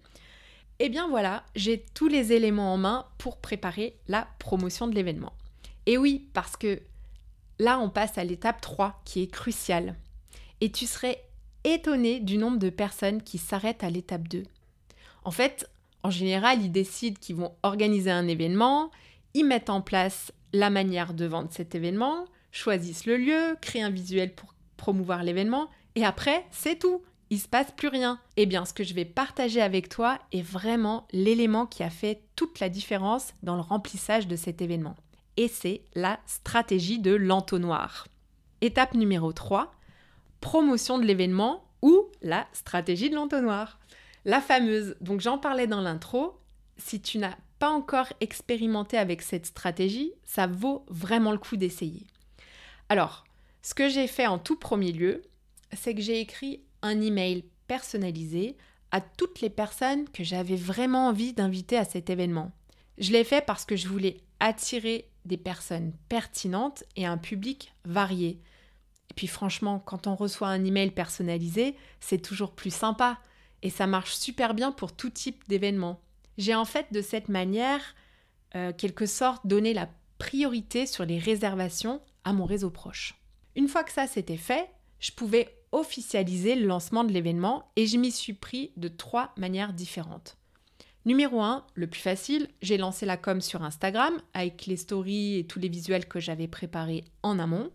Et 0.81 0.85
eh 0.85 0.89
bien 0.89 1.09
voilà, 1.09 1.45
j'ai 1.57 1.85
tous 1.95 2.07
les 2.07 2.33
éléments 2.33 2.73
en 2.73 2.77
main 2.77 3.07
pour 3.19 3.39
préparer 3.39 3.99
la 4.07 4.29
promotion 4.39 4.87
de 4.87 4.95
l'événement. 4.95 5.33
Et 5.87 5.99
oui, 5.99 6.29
parce 6.35 6.57
que 6.57 6.81
là 7.59 7.81
on 7.81 7.91
passe 7.91 8.19
à 8.19 8.25
l'étape 8.25 8.61
3 8.61 9.03
qui 9.05 9.23
est 9.23 9.33
cruciale. 9.33 9.97
Et 10.61 10.71
tu 10.71 10.87
serais 10.87 11.25
étonné 11.65 12.21
du 12.21 12.39
nombre 12.39 12.59
de 12.59 12.71
personnes 12.71 13.21
qui 13.21 13.39
s'arrêtent 13.39 13.83
à 13.83 13.91
l'étape 13.91 14.29
2. 14.29 14.45
En 15.25 15.33
fait, 15.33 15.69
en 16.03 16.11
général, 16.11 16.63
ils 16.63 16.73
décident 16.73 17.19
qu'ils 17.21 17.37
vont 17.37 17.55
organiser 17.63 18.11
un 18.11 18.29
événement, 18.29 18.91
ils 19.35 19.45
mettent 19.45 19.71
en 19.71 19.81
place 19.81 20.33
la 20.53 20.71
manière 20.71 21.15
de 21.15 21.27
vendre 21.27 21.49
cet 21.51 21.75
événement, 21.75 22.25
choisissent 22.53 23.07
le 23.07 23.17
lieu, 23.17 23.57
créent 23.61 23.83
un 23.83 23.91
visuel 23.91 24.35
pour 24.35 24.55
promouvoir 24.77 25.23
l'événement, 25.23 25.69
et 25.95 26.05
après, 26.05 26.47
c'est 26.51 26.79
tout. 26.79 27.03
Il 27.31 27.39
se 27.39 27.49
passe 27.49 27.73
plus 27.73 27.89
rien. 27.89 28.19
Eh 28.37 28.47
bien, 28.47 28.65
ce 28.65 28.73
que 28.73 28.85
je 28.85 28.95
vais 28.95 29.05
partager 29.05 29.61
avec 29.61 29.89
toi 29.89 30.19
est 30.33 30.43
vraiment 30.43 31.07
l'élément 31.13 31.67
qui 31.67 31.83
a 31.83 31.91
fait 31.91 32.23
toute 32.37 32.61
la 32.61 32.71
différence 32.71 33.35
dans 33.43 33.57
le 33.57 33.61
remplissage 33.61 34.27
de 34.27 34.37
cet 34.37 34.63
événement. 34.63 34.97
Et 35.37 35.49
c'est 35.49 35.83
la 35.95 36.21
stratégie 36.27 36.99
de 36.99 37.15
l'entonnoir. 37.15 38.07
Étape 38.61 38.95
numéro 38.95 39.33
3, 39.33 39.73
promotion 40.41 40.99
de 40.99 41.05
l'événement 41.05 41.65
ou 41.83 42.07
la 42.23 42.47
stratégie 42.53 43.11
de 43.11 43.15
l'entonnoir. 43.15 43.79
La 44.29 44.43
fameuse, 44.43 44.95
donc 45.01 45.23
j'en 45.23 45.39
parlais 45.39 45.67
dans 45.67 45.81
l'intro, 45.81 46.39
si 46.77 47.01
tu 47.01 47.17
n'as 47.17 47.39
pas 47.59 47.71
encore 47.71 48.13
expérimenté 48.21 48.99
avec 48.99 49.23
cette 49.23 49.47
stratégie, 49.47 50.13
ça 50.27 50.47
vaut 50.47 50.85
vraiment 50.91 51.33
le 51.33 51.39
coup 51.39 51.57
d'essayer. 51.57 52.07
Alors, 52.91 53.25
Ce 53.63 53.73
que 53.75 53.89
j'ai 53.89 54.07
fait 54.07 54.27
en 54.27 54.39
tout 54.39 54.57
premier 54.57 54.93
lieu, 54.93 55.23
c'est 55.73 55.95
que 55.95 56.03
j'ai 56.03 56.21
écrit 56.21 56.63
un 56.83 57.01
email 57.01 57.45
personnalisé 57.69 58.57
à 58.93 59.01
toutes 59.01 59.41
les 59.41 59.51
personnes 59.51 60.09
que 60.11 60.25
j'avais 60.25 60.57
vraiment 60.57 61.09
envie 61.09 61.33
d'inviter 61.33 61.79
à 61.79 61.87
cet 61.87 62.11
événement. 62.11 62.53
Je 62.99 63.13
l'ai 63.13 63.25
fait 63.25 63.45
parce 63.45 63.65
que 63.65 63.77
je 63.77 63.89
voulais 63.89 64.19
attirer 64.41 65.11
des 65.25 65.39
personnes 65.39 65.93
pertinentes 66.11 66.85
et 66.97 67.07
un 67.07 67.19
public 67.19 67.75
varié. 67.87 68.41
Et 69.11 69.15
puis 69.15 69.27
franchement, 69.27 69.81
quand 69.81 70.07
on 70.07 70.15
reçoit 70.15 70.49
un 70.49 70.65
email 70.67 70.91
personnalisé, 70.91 71.77
c'est 71.99 72.23
toujours 72.23 72.53
plus 72.53 72.75
sympa 72.75 73.19
et 73.63 73.71
ça 73.71 73.87
marche 73.87 74.15
super 74.15 74.55
bien 74.55 74.73
pour 74.73 74.93
tout 74.93 75.11
type 75.11 75.47
d'événement. 75.49 76.01
J'ai 76.37 76.55
en 76.55 76.65
fait 76.65 76.87
de 76.93 77.03
cette 77.03 77.29
manière, 77.29 77.95
euh, 78.55 78.73
quelque 78.73 79.07
sorte, 79.07 79.47
donné 79.47 79.75
la 79.75 79.89
priorité 80.19 80.87
sur 80.87 81.05
les 81.05 81.19
réservations 81.19 82.01
à 82.25 82.33
mon 82.33 82.45
réseau 82.45 82.71
proche. 82.71 83.15
Une 83.57 83.69
fois 83.69 83.85
que 83.85 83.93
ça 83.93 84.07
s'était 84.07 84.37
fait, 84.37 84.69
je 85.01 85.13
pouvais 85.13 85.57
officialiser 85.73 86.55
le 86.55 86.67
lancement 86.67 87.05
de 87.05 87.13
l'événement 87.13 87.71
et 87.77 87.87
je 87.87 87.99
m'y 87.99 88.11
suis 88.11 88.33
pris 88.33 88.73
de 88.77 88.89
trois 88.89 89.33
manières 89.37 89.73
différentes. 89.73 90.37
Numéro 91.05 91.41
1, 91.41 91.65
le 91.75 91.87
plus 91.87 92.01
facile, 92.01 92.49
j'ai 92.61 92.77
lancé 92.77 93.07
la 93.07 93.17
com 93.17 93.41
sur 93.41 93.63
Instagram 93.63 94.15
avec 94.35 94.67
les 94.67 94.77
stories 94.77 95.39
et 95.39 95.47
tous 95.47 95.59
les 95.59 95.69
visuels 95.69 96.07
que 96.07 96.21
j'avais 96.21 96.49
préparés 96.49 97.05
en 97.23 97.39
amont. 97.39 97.71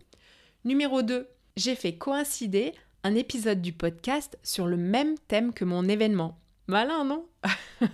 Numéro 0.64 1.02
2, 1.02 1.28
j'ai 1.56 1.74
fait 1.74 1.96
coïncider 1.96 2.72
un 3.04 3.14
épisode 3.14 3.60
du 3.60 3.74
podcast 3.74 4.38
sur 4.42 4.66
le 4.66 4.78
même 4.78 5.16
thème 5.28 5.52
que 5.52 5.66
mon 5.66 5.86
événement. 5.88 6.40
Malin, 6.68 7.04
non 7.04 7.26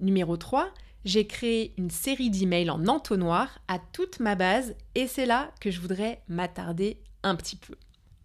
Numéro 0.00 0.38
3, 0.38 0.72
j'ai 1.04 1.26
créé 1.26 1.74
une 1.76 1.90
série 1.90 2.30
d'emails 2.30 2.70
en 2.70 2.86
entonnoir 2.86 3.60
à 3.68 3.78
toute 3.78 4.20
ma 4.20 4.36
base 4.36 4.74
et 4.94 5.06
c'est 5.06 5.26
là 5.26 5.52
que 5.60 5.70
je 5.70 5.82
voudrais 5.82 6.22
m'attarder 6.28 7.02
un 7.22 7.36
petit 7.36 7.56
peu. 7.56 7.74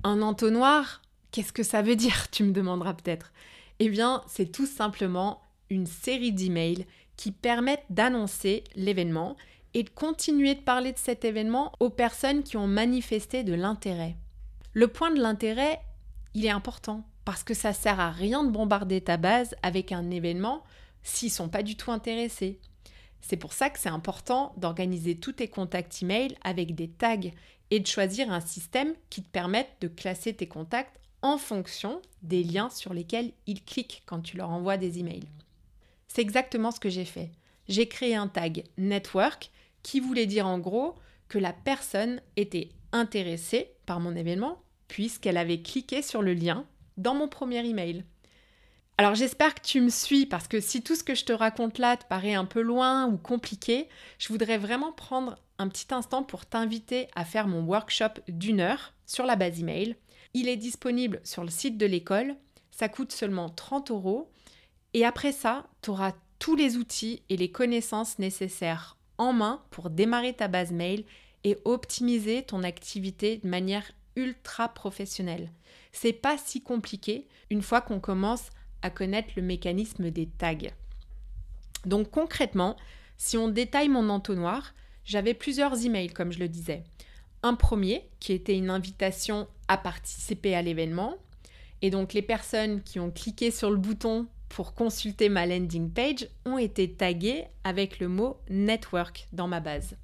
Un 0.05 0.21
entonnoir, 0.21 1.01
qu'est-ce 1.31 1.51
que 1.51 1.61
ça 1.61 1.81
veut 1.81 1.97
dire 1.97 2.31
Tu 2.31 2.45
me 2.45 2.53
demanderas 2.53 2.93
peut-être? 2.93 3.33
Eh 3.79 3.89
bien, 3.89 4.23
c'est 4.27 4.49
tout 4.49 4.65
simplement 4.65 5.41
une 5.69 5.87
série 5.87 6.31
d'emails 6.31 6.85
qui 7.17 7.33
permettent 7.33 7.85
d'annoncer 7.89 8.63
l'événement 8.75 9.35
et 9.73 9.83
de 9.83 9.89
continuer 9.89 10.55
de 10.55 10.61
parler 10.61 10.93
de 10.93 10.97
cet 10.97 11.25
événement 11.25 11.73
aux 11.81 11.89
personnes 11.89 12.43
qui 12.43 12.55
ont 12.55 12.67
manifesté 12.67 13.43
de 13.43 13.53
l'intérêt. 13.53 14.15
Le 14.71 14.87
point 14.87 15.11
de 15.11 15.21
l'intérêt, 15.21 15.81
il 16.33 16.45
est 16.45 16.49
important 16.49 17.03
parce 17.25 17.43
que 17.43 17.53
ça 17.53 17.73
sert 17.73 17.99
à 17.99 18.11
rien 18.11 18.43
de 18.43 18.51
bombarder 18.51 19.01
ta 19.01 19.17
base 19.17 19.55
avec 19.61 19.91
un 19.91 20.11
événement 20.11 20.63
s'ils 21.03 21.31
sont 21.31 21.49
pas 21.49 21.63
du 21.63 21.75
tout 21.75 21.91
intéressés. 21.91 22.59
C'est 23.21 23.37
pour 23.37 23.53
ça 23.53 23.69
que 23.69 23.79
c'est 23.79 23.89
important 23.89 24.53
d'organiser 24.57 25.15
tous 25.15 25.33
tes 25.33 25.47
contacts 25.47 26.03
email 26.03 26.35
avec 26.43 26.75
des 26.75 26.89
tags 26.89 27.31
et 27.71 27.79
de 27.79 27.87
choisir 27.87 28.31
un 28.31 28.41
système 28.41 28.93
qui 29.09 29.23
te 29.23 29.29
permette 29.29 29.69
de 29.81 29.87
classer 29.87 30.33
tes 30.33 30.47
contacts 30.47 30.99
en 31.21 31.37
fonction 31.37 32.01
des 32.21 32.43
liens 32.43 32.69
sur 32.69 32.93
lesquels 32.93 33.31
ils 33.47 33.63
cliquent 33.63 34.03
quand 34.05 34.19
tu 34.19 34.35
leur 34.35 34.49
envoies 34.49 34.77
des 34.77 34.99
emails. 34.99 35.29
C'est 36.07 36.21
exactement 36.21 36.71
ce 36.71 36.81
que 36.81 36.89
j'ai 36.89 37.05
fait. 37.05 37.31
J'ai 37.69 37.87
créé 37.87 38.15
un 38.15 38.27
tag 38.27 38.65
network 38.77 39.49
qui 39.83 40.01
voulait 40.01 40.25
dire 40.25 40.45
en 40.45 40.59
gros 40.59 40.95
que 41.29 41.39
la 41.39 41.53
personne 41.53 42.21
était 42.35 42.69
intéressée 42.91 43.71
par 43.85 44.01
mon 44.01 44.15
événement 44.15 44.62
puisqu'elle 44.87 45.37
avait 45.37 45.61
cliqué 45.61 46.01
sur 46.01 46.21
le 46.21 46.33
lien 46.33 46.65
dans 46.97 47.15
mon 47.15 47.27
premier 47.27 47.65
email. 47.65 48.03
Alors 48.97 49.15
j'espère 49.15 49.55
que 49.55 49.61
tu 49.61 49.81
me 49.81 49.89
suis 49.89 50.25
parce 50.25 50.47
que 50.47 50.59
si 50.59 50.83
tout 50.83 50.95
ce 50.95 51.03
que 51.03 51.15
je 51.15 51.25
te 51.25 51.33
raconte 51.33 51.79
là 51.79 51.97
te 51.97 52.05
paraît 52.05 52.35
un 52.35 52.45
peu 52.45 52.61
loin 52.61 53.07
ou 53.07 53.17
compliqué, 53.17 53.89
je 54.19 54.27
voudrais 54.27 54.59
vraiment 54.59 54.91
prendre 54.91 55.35
un 55.57 55.67
petit 55.67 55.91
instant 55.91 56.23
pour 56.23 56.45
t'inviter 56.45 57.07
à 57.15 57.25
faire 57.25 57.47
mon 57.47 57.63
workshop 57.63 58.21
d'une 58.27 58.59
heure 58.59 58.93
sur 59.07 59.25
la 59.25 59.35
base 59.35 59.59
email. 59.59 59.95
Il 60.35 60.47
est 60.47 60.57
disponible 60.57 61.21
sur 61.23 61.43
le 61.43 61.49
site 61.49 61.77
de 61.77 61.85
l'école, 61.85 62.35
ça 62.71 62.87
coûte 62.87 63.11
seulement 63.11 63.49
30 63.49 63.91
euros 63.91 64.31
et 64.93 65.05
après 65.05 65.31
ça, 65.31 65.65
tu 65.81 65.89
auras 65.89 66.13
tous 66.37 66.55
les 66.55 66.77
outils 66.77 67.23
et 67.29 67.37
les 67.37 67.51
connaissances 67.51 68.19
nécessaires 68.19 68.97
en 69.17 69.33
main 69.33 69.63
pour 69.71 69.89
démarrer 69.89 70.33
ta 70.33 70.47
base 70.47 70.71
mail 70.71 71.03
et 71.43 71.57
optimiser 71.65 72.43
ton 72.43 72.63
activité 72.63 73.37
de 73.37 73.47
manière 73.47 73.91
ultra 74.15 74.69
professionnelle. 74.69 75.51
C'est 75.91 76.13
pas 76.13 76.37
si 76.37 76.61
compliqué 76.61 77.27
une 77.49 77.61
fois 77.61 77.81
qu'on 77.81 77.99
commence 77.99 78.49
à 78.81 78.89
connaître 78.89 79.29
le 79.35 79.41
mécanisme 79.41 80.11
des 80.11 80.27
tags. 80.27 80.57
Donc 81.85 82.11
concrètement, 82.11 82.77
si 83.17 83.37
on 83.37 83.47
détaille 83.47 83.89
mon 83.89 84.09
entonnoir, 84.09 84.73
j'avais 85.05 85.33
plusieurs 85.33 85.85
emails 85.85 86.09
comme 86.09 86.31
je 86.31 86.39
le 86.39 86.49
disais. 86.49 86.83
Un 87.41 87.55
premier 87.55 88.09
qui 88.19 88.33
était 88.33 88.57
une 88.57 88.69
invitation 88.69 89.47
à 89.67 89.77
participer 89.77 90.55
à 90.55 90.61
l'événement. 90.61 91.15
Et 91.81 91.89
donc 91.89 92.13
les 92.13 92.21
personnes 92.21 92.81
qui 92.81 92.99
ont 92.99 93.11
cliqué 93.11 93.51
sur 93.51 93.69
le 93.69 93.77
bouton 93.77 94.27
pour 94.49 94.75
consulter 94.75 95.29
ma 95.29 95.45
landing 95.45 95.89
page 95.89 96.27
ont 96.45 96.57
été 96.57 96.91
taguées 96.93 97.45
avec 97.63 97.99
le 97.99 98.07
mot 98.07 98.37
network 98.49 99.27
dans 99.33 99.47
ma 99.47 99.59
base. 99.59 99.97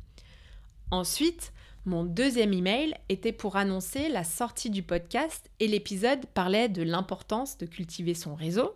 Ensuite, 0.92 1.54
mon 1.90 2.04
deuxième 2.04 2.54
email 2.54 2.94
était 3.10 3.32
pour 3.32 3.56
annoncer 3.56 4.10
la 4.10 4.24
sortie 4.24 4.70
du 4.70 4.84
podcast 4.84 5.50
et 5.60 5.68
l'épisode 5.68 6.24
parlait 6.28 6.70
de 6.70 6.84
l'importance 6.84 7.58
de 7.58 7.66
cultiver 7.66 8.14
son 8.14 8.36
réseau. 8.36 8.76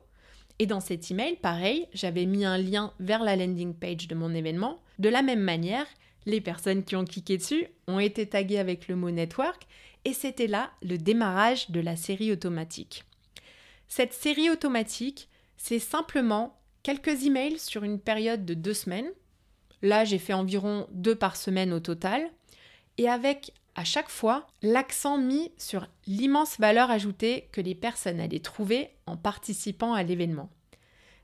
Et 0.58 0.66
dans 0.66 0.80
cet 0.80 1.12
email, 1.12 1.36
pareil, 1.36 1.88
j'avais 1.94 2.26
mis 2.26 2.44
un 2.44 2.58
lien 2.58 2.92
vers 3.00 3.24
la 3.24 3.36
landing 3.36 3.76
page 3.76 4.08
de 4.08 4.16
mon 4.16 4.34
événement. 4.34 4.82
De 4.98 5.10
la 5.10 5.22
même 5.22 5.42
manière, 5.42 5.86
les 6.26 6.42
personnes 6.42 6.84
qui 6.84 6.96
ont 6.96 7.06
cliqué 7.06 7.38
dessus 7.38 7.68
ont 7.86 8.00
été 8.00 8.26
taguées 8.26 8.58
avec 8.58 8.88
le 8.88 8.96
mot 8.96 9.12
network 9.12 9.68
et 10.06 10.14
c'était 10.14 10.48
là 10.48 10.72
le 10.82 10.98
démarrage 10.98 11.70
de 11.70 11.82
la 11.82 11.96
série 11.96 12.32
automatique. 12.32 13.04
Cette 13.88 14.14
série 14.14 14.50
automatique, 14.50 15.30
c'est 15.56 15.78
simplement 15.78 16.60
quelques 16.82 17.28
emails 17.28 17.60
sur 17.60 17.84
une 17.84 18.00
période 18.00 18.44
de 18.44 18.56
deux 18.56 18.74
semaines. 18.74 19.12
Là, 19.84 20.04
j'ai 20.04 20.18
fait 20.18 20.34
environ 20.34 20.88
deux 20.92 21.16
par 21.16 21.36
semaine 21.36 21.74
au 21.74 21.80
total 21.80 22.32
et 22.98 23.10
avec 23.10 23.54
à 23.76 23.84
chaque 23.84 24.10
fois 24.10 24.48
l'accent 24.62 25.18
mis 25.18 25.52
sur 25.58 25.88
l'immense 26.06 26.60
valeur 26.60 26.92
ajoutée 26.92 27.50
que 27.52 27.62
les 27.62 27.76
personnes 27.76 28.20
allaient 28.20 28.40
trouver 28.40 28.92
en 29.08 29.18
participant 29.18 29.94
à 29.94 30.04
l'événement. 30.04 30.50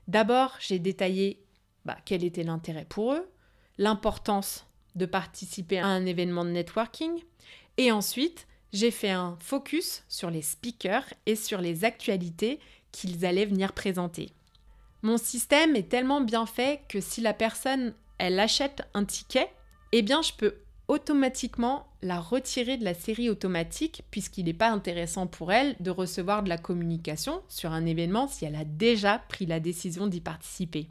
D'abord, 0.08 0.56
j'ai 0.58 0.78
détaillé 0.78 1.42
bah, 1.84 1.96
quel 2.04 2.24
était 2.24 2.42
l'intérêt 2.42 2.86
pour 2.88 3.14
eux, 3.14 3.30
l'importance 3.78 4.66
de 4.96 5.06
participer 5.06 5.78
à 5.78 5.86
un 5.86 6.04
événement 6.06 6.44
de 6.44 6.50
networking, 6.50 7.22
et 7.76 7.92
ensuite, 7.92 8.48
j'ai 8.72 8.90
fait 8.90 9.10
un 9.10 9.36
focus 9.40 10.02
sur 10.08 10.30
les 10.30 10.42
speakers 10.42 11.06
et 11.26 11.36
sur 11.36 11.60
les 11.60 11.84
actualités 11.84 12.60
qu'ils 12.92 13.24
allaient 13.24 13.46
venir 13.46 13.72
présenter. 13.72 14.32
Mon 15.02 15.16
système 15.16 15.76
est 15.76 15.88
tellement 15.88 16.20
bien 16.20 16.46
fait 16.46 16.82
que 16.88 17.00
si 17.00 17.20
la 17.20 17.32
personne 17.32 17.94
elle 18.18 18.38
achète 18.38 18.82
un 18.92 19.04
ticket, 19.04 19.50
eh 19.92 20.02
bien 20.02 20.20
je 20.22 20.32
peux 20.34 20.56
automatiquement 20.90 21.86
la 22.02 22.18
retirer 22.18 22.76
de 22.76 22.82
la 22.82 22.94
série 22.94 23.30
automatique 23.30 24.02
puisqu'il 24.10 24.46
n'est 24.46 24.52
pas 24.52 24.70
intéressant 24.70 25.28
pour 25.28 25.52
elle 25.52 25.76
de 25.78 25.90
recevoir 25.92 26.42
de 26.42 26.48
la 26.48 26.58
communication 26.58 27.42
sur 27.48 27.70
un 27.70 27.86
événement 27.86 28.26
si 28.26 28.44
elle 28.44 28.56
a 28.56 28.64
déjà 28.64 29.20
pris 29.28 29.46
la 29.46 29.60
décision 29.60 30.08
d'y 30.08 30.20
participer. 30.20 30.88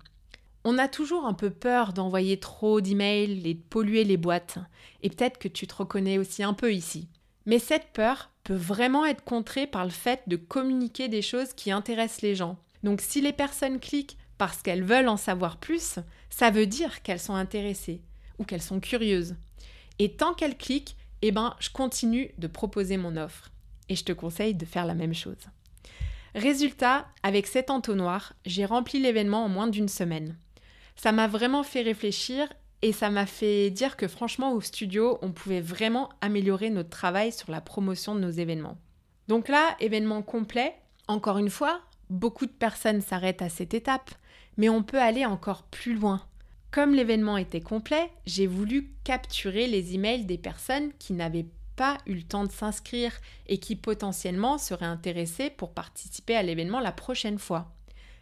On 0.64 0.78
a 0.78 0.88
toujours 0.88 1.26
un 1.26 1.34
peu 1.34 1.50
peur 1.50 1.92
d'envoyer 1.92 2.40
trop 2.40 2.80
d'emails 2.80 3.46
et 3.46 3.56
de 3.56 3.62
polluer 3.70 4.06
les 4.06 4.16
boîtes, 4.16 4.58
et 5.04 5.10
peut-être 5.10 5.38
que 5.38 5.50
tu 5.50 5.68
te 5.68 5.76
reconnais 5.76 6.18
aussi 6.18 6.44
un 6.44 6.54
peu 6.54 6.74
ici. 6.74 7.10
Mais 7.46 7.60
cette 7.60 7.92
peur 7.92 8.30
peut 8.46 8.56
vraiment 8.56 9.06
être 9.06 9.26
contrée 9.26 9.68
par 9.68 9.84
le 9.84 9.92
fait 9.92 10.22
de 10.28 10.38
communiquer 10.38 11.10
des 11.10 11.22
choses 11.22 11.52
qui 11.52 11.72
intéressent 11.72 12.22
les 12.22 12.36
gens. 12.36 12.58
Donc 12.84 13.02
si 13.02 13.20
les 13.20 13.34
personnes 13.34 13.82
cliquent 13.82 14.18
parce 14.38 14.62
qu'elles 14.62 14.86
veulent 14.86 15.10
en 15.10 15.18
savoir 15.18 15.58
plus, 15.58 16.00
ça 16.30 16.52
veut 16.52 16.68
dire 16.68 17.02
qu'elles 17.02 17.20
sont 17.20 17.36
intéressées 17.36 18.02
ou 18.38 18.46
qu'elles 18.46 18.62
sont 18.62 18.80
curieuses. 18.80 19.36
Et 20.00 20.14
tant 20.14 20.34
qu'elle 20.34 20.58
clique, 20.58 20.96
eh 21.22 21.32
ben, 21.32 21.56
je 21.60 21.70
continue 21.70 22.32
de 22.38 22.48
proposer 22.48 22.98
mon 22.98 23.18
offre. 23.18 23.52
Et 23.90 23.96
je 23.96 24.04
te 24.04 24.14
conseille 24.14 24.56
de 24.56 24.66
faire 24.66 24.86
la 24.86 24.96
même 24.96 25.14
chose. 25.14 25.50
Résultat, 26.36 27.08
avec 27.24 27.48
cet 27.48 27.70
entonnoir, 27.70 28.34
j'ai 28.46 28.66
rempli 28.66 29.00
l'événement 29.00 29.46
en 29.46 29.50
moins 29.50 29.68
d'une 29.68 29.88
semaine. 29.90 30.38
Ça 30.96 31.12
m'a 31.12 31.28
vraiment 31.28 31.64
fait 31.64 31.82
réfléchir 31.82 32.48
et 32.82 32.94
ça 32.94 33.10
m'a 33.10 33.26
fait 33.26 33.70
dire 33.72 33.98
que 33.98 34.08
franchement 34.08 34.54
au 34.54 34.62
studio, 34.62 35.18
on 35.22 35.32
pouvait 35.32 35.62
vraiment 35.62 36.10
améliorer 36.22 36.70
notre 36.70 36.90
travail 36.90 37.32
sur 37.32 37.52
la 37.52 37.62
promotion 37.62 38.16
de 38.16 38.20
nos 38.20 38.30
événements. 38.30 38.78
Donc 39.28 39.48
là, 39.48 39.76
événement 39.80 40.22
complet, 40.22 40.76
encore 41.08 41.38
une 41.40 41.50
fois, 41.50 41.82
beaucoup 42.10 42.46
de 42.46 42.52
personnes 42.52 43.02
s'arrêtent 43.02 43.42
à 43.42 43.50
cette 43.50 43.74
étape, 43.74 44.12
mais 44.58 44.70
on 44.70 44.84
peut 44.84 45.02
aller 45.02 45.26
encore 45.26 45.64
plus 45.64 45.96
loin. 45.96 46.22
Comme 46.72 46.94
l'événement 46.94 47.38
était 47.38 47.62
complet, 47.62 48.12
j'ai 48.26 48.46
voulu 48.46 48.92
capturer 49.04 49.68
les 49.68 49.96
emails 49.96 50.26
des 50.26 50.38
personnes 50.38 50.92
qui 51.00 51.14
n'avaient 51.14 51.48
pas 51.76 51.98
eu 52.06 52.14
le 52.14 52.24
temps 52.24 52.44
de 52.44 52.52
s'inscrire 52.52 53.14
et 53.48 53.58
qui 53.58 53.76
potentiellement 53.76 54.58
seraient 54.58 54.86
intéressées 54.86 55.50
pour 55.50 55.74
participer 55.74 56.36
à 56.36 56.44
l'événement 56.44 56.80
la 56.80 56.92
prochaine 56.92 57.40
fois. 57.40 57.72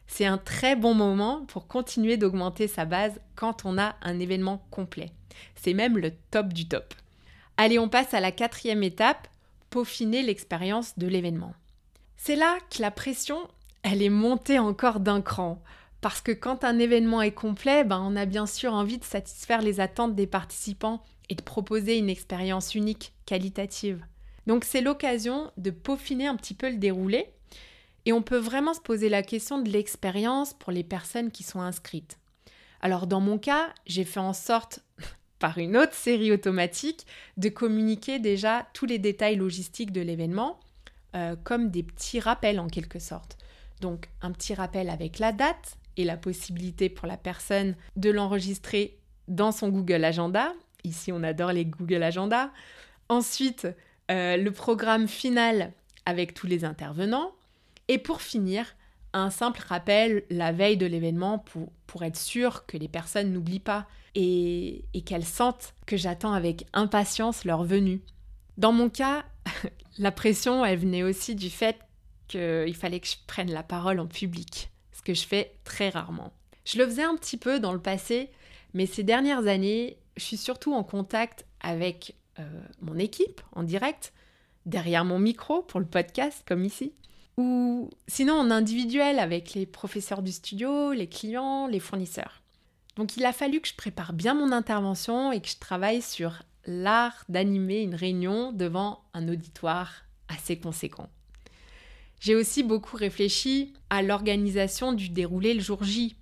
C'est 0.08 0.26
un 0.26 0.38
très 0.38 0.76
bon 0.76 0.94
moment 0.94 1.46
pour 1.48 1.68
continuer 1.68 2.16
d'augmenter 2.16 2.68
sa 2.68 2.86
base 2.86 3.20
quand 3.36 3.66
on 3.66 3.78
a 3.78 3.96
un 4.02 4.20
événement 4.20 4.66
complet. 4.72 5.12
C'est 5.56 5.74
même 5.74 5.98
le 5.98 6.12
top 6.32 6.54
du 6.54 6.68
top. 6.68 6.94
Allez, 7.58 7.80
on 7.80 7.90
passe 7.90 8.14
à 8.14 8.22
la 8.22 8.32
quatrième 8.32 8.84
étape, 8.84 9.28
peaufiner 9.70 10.22
l'expérience 10.22 10.98
de 10.98 11.08
l'événement. 11.08 11.54
C'est 12.16 12.36
là 12.36 12.58
que 12.70 12.82
la 12.82 12.92
pression, 12.92 13.40
elle 13.84 14.02
est 14.02 14.10
montée 14.10 14.60
encore 14.60 15.00
d'un 15.02 15.22
cran. 15.22 15.62
Parce 16.02 16.22
que 16.22 16.32
quand 16.32 16.64
un 16.64 16.80
événement 16.80 17.22
est 17.22 17.32
complet, 17.32 17.84
ben 17.84 18.00
on 18.00 18.16
a 18.16 18.26
bien 18.26 18.46
sûr 18.46 18.74
envie 18.74 19.00
de 19.00 19.04
satisfaire 19.04 19.62
les 19.62 19.80
attentes 19.80 20.16
des 20.16 20.28
participants 20.28 21.04
et 21.30 21.36
de 21.36 21.42
proposer 21.42 21.98
une 21.98 22.10
expérience 22.10 22.76
unique, 22.76 23.14
qualitative. 23.26 24.06
Donc 24.46 24.64
c'est 24.64 24.82
l'occasion 24.82 25.52
de 25.58 25.72
peaufiner 25.72 26.28
un 26.28 26.36
petit 26.36 26.54
peu 26.54 26.70
le 26.70 26.78
déroulé 26.78 27.28
et 28.06 28.14
on 28.14 28.22
peut 28.22 28.38
vraiment 28.38 28.74
se 28.74 28.80
poser 28.80 29.10
la 29.10 29.24
question 29.24 29.60
de 29.60 29.70
l'expérience 29.70 30.54
pour 30.54 30.72
les 30.72 30.84
personnes 30.84 31.32
qui 31.32 31.44
sont 31.44 31.60
inscrites. 31.60 32.18
Alors 32.80 33.08
dans 33.08 33.20
mon 33.20 33.38
cas, 33.38 33.74
j'ai 33.86 34.06
fait 34.06 34.20
en 34.20 34.34
sorte, 34.34 34.80
par 35.40 35.58
une 35.58 35.76
autre 35.76 35.94
série 35.94 36.32
automatique, 36.32 37.06
de 37.36 37.50
communiquer 37.50 38.20
déjà 38.20 38.68
tous 38.74 38.86
les 38.86 39.00
détails 39.00 39.36
logistiques 39.36 39.92
de 39.92 40.02
l'événement, 40.02 40.60
euh, 41.16 41.36
comme 41.44 41.70
des 41.70 41.84
petits 41.84 42.20
rappels 42.20 42.60
en 42.60 42.68
quelque 42.68 43.00
sorte. 43.00 43.38
Donc 43.82 44.10
un 44.22 44.32
petit 44.32 44.54
rappel 44.54 44.90
avec 44.90 45.20
la 45.20 45.32
date 45.32 45.78
et 45.98 46.06
la 46.06 46.18
possibilité 46.18 46.90
pour 46.90 47.08
la 47.08 47.18
personne 47.18 47.76
de 47.96 48.10
l'enregistrer 48.10 48.98
dans 49.28 49.52
son 49.52 49.70
Google 49.70 50.06
Agenda. 50.06 50.54
Ici, 50.84 51.12
on 51.12 51.24
adore 51.24 51.52
les 51.52 51.66
Google 51.66 52.04
Agenda. 52.04 52.52
Ensuite, 53.10 53.68
euh, 54.10 54.38
le 54.38 54.52
programme 54.52 55.08
final 55.08 55.74
avec 56.06 56.34
tous 56.34 56.48
les 56.48 56.64
intervenants. 56.64 57.32
Et 57.88 57.98
pour 57.98 58.22
finir, 58.22 58.76
un 59.14 59.30
simple 59.30 59.62
rappel 59.68 60.24
la 60.30 60.52
veille 60.52 60.78
de 60.78 60.86
l'événement 60.86 61.40
pour, 61.40 61.70
pour 61.88 62.04
être 62.04 62.18
sûr 62.18 62.66
que 62.66 62.78
les 62.78 62.88
personnes 62.88 63.34
n'oublient 63.34 63.60
pas 63.60 63.88
et, 64.16 64.86
et 64.94 65.02
qu'elles 65.02 65.26
sentent 65.26 65.74
que 65.86 65.98
j'attends 65.98 66.34
avec 66.34 66.66
impatience 66.74 67.44
leur 67.44 67.64
venue. 67.64 68.02
Dans 68.58 68.72
mon 68.72 68.90
cas, 68.90 69.26
la 69.98 70.12
pression, 70.12 70.64
elle 70.66 70.80
venait 70.80 71.04
aussi 71.04 71.36
du 71.36 71.50
fait 71.50 71.78
qu'il 72.28 72.76
fallait 72.76 73.00
que 73.00 73.08
je 73.08 73.16
prenne 73.26 73.52
la 73.52 73.64
parole 73.64 74.00
en 74.00 74.08
public, 74.08 74.70
que 75.08 75.14
je 75.14 75.26
fais 75.26 75.54
très 75.64 75.88
rarement. 75.88 76.34
Je 76.66 76.78
le 76.78 76.86
faisais 76.86 77.04
un 77.04 77.16
petit 77.16 77.38
peu 77.38 77.62
dans 77.62 77.72
le 77.72 77.80
passé, 77.80 78.30
mais 78.74 78.86
ces 78.86 79.04
dernières 79.04 79.48
années, 79.48 79.96
je 80.18 80.24
suis 80.24 80.36
surtout 80.36 80.74
en 80.74 80.84
contact 80.84 81.46
avec 81.62 82.16
euh, 82.40 82.44
mon 82.82 82.98
équipe 82.98 83.40
en 83.54 83.64
direct, 83.64 84.12
derrière 84.66 85.06
mon 85.06 85.18
micro 85.18 85.62
pour 85.62 85.80
le 85.80 85.86
podcast 85.86 86.44
comme 86.46 86.66
ici, 86.66 86.92
ou 87.38 87.90
sinon 88.10 88.34
en 88.34 88.52
individuel 88.52 89.20
avec 89.20 89.54
les 89.54 89.66
professeurs 89.66 90.22
du 90.22 90.34
studio, 90.34 90.92
les 90.92 91.08
clients, 91.08 91.68
les 91.68 91.80
fournisseurs. 91.80 92.42
Donc 92.98 93.16
il 93.16 93.26
a 93.26 93.32
fallu 93.32 93.62
que 93.62 93.70
je 93.70 93.76
prépare 93.76 94.12
bien 94.12 94.34
mon 94.34 94.52
intervention 94.52 95.32
et 95.32 95.40
que 95.40 95.48
je 95.48 95.58
travaille 95.58 96.02
sur 96.02 96.44
l'art 96.66 97.24
d'animer 97.30 97.82
une 97.82 97.96
réunion 97.96 98.52
devant 98.52 99.06
un 99.14 99.30
auditoire 99.30 100.04
assez 100.28 100.60
conséquent. 100.60 101.08
J'ai 102.20 102.36
aussi 102.36 102.64
beaucoup 102.64 102.98
réfléchi 102.98 103.74
à 103.90 104.02
l'organisation 104.02 104.94
du 104.94 105.10
déroulé 105.10 105.54
le 105.54 105.60
jour 105.60 105.84
J. 105.84 106.16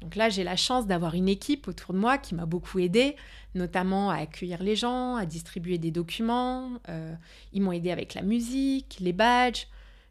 Donc 0.00 0.16
là, 0.16 0.28
j'ai 0.28 0.44
la 0.44 0.56
chance 0.56 0.86
d'avoir 0.86 1.14
une 1.14 1.28
équipe 1.28 1.66
autour 1.66 1.94
de 1.94 1.98
moi 1.98 2.18
qui 2.18 2.34
m'a 2.34 2.44
beaucoup 2.44 2.78
aidé, 2.78 3.16
notamment 3.54 4.10
à 4.10 4.16
accueillir 4.16 4.62
les 4.62 4.76
gens, 4.76 5.16
à 5.16 5.24
distribuer 5.24 5.78
des 5.78 5.90
documents. 5.90 6.72
Euh, 6.90 7.14
ils 7.52 7.62
m'ont 7.62 7.72
aidé 7.72 7.90
avec 7.90 8.12
la 8.12 8.20
musique, 8.20 8.98
les 9.00 9.14
badges. 9.14 9.66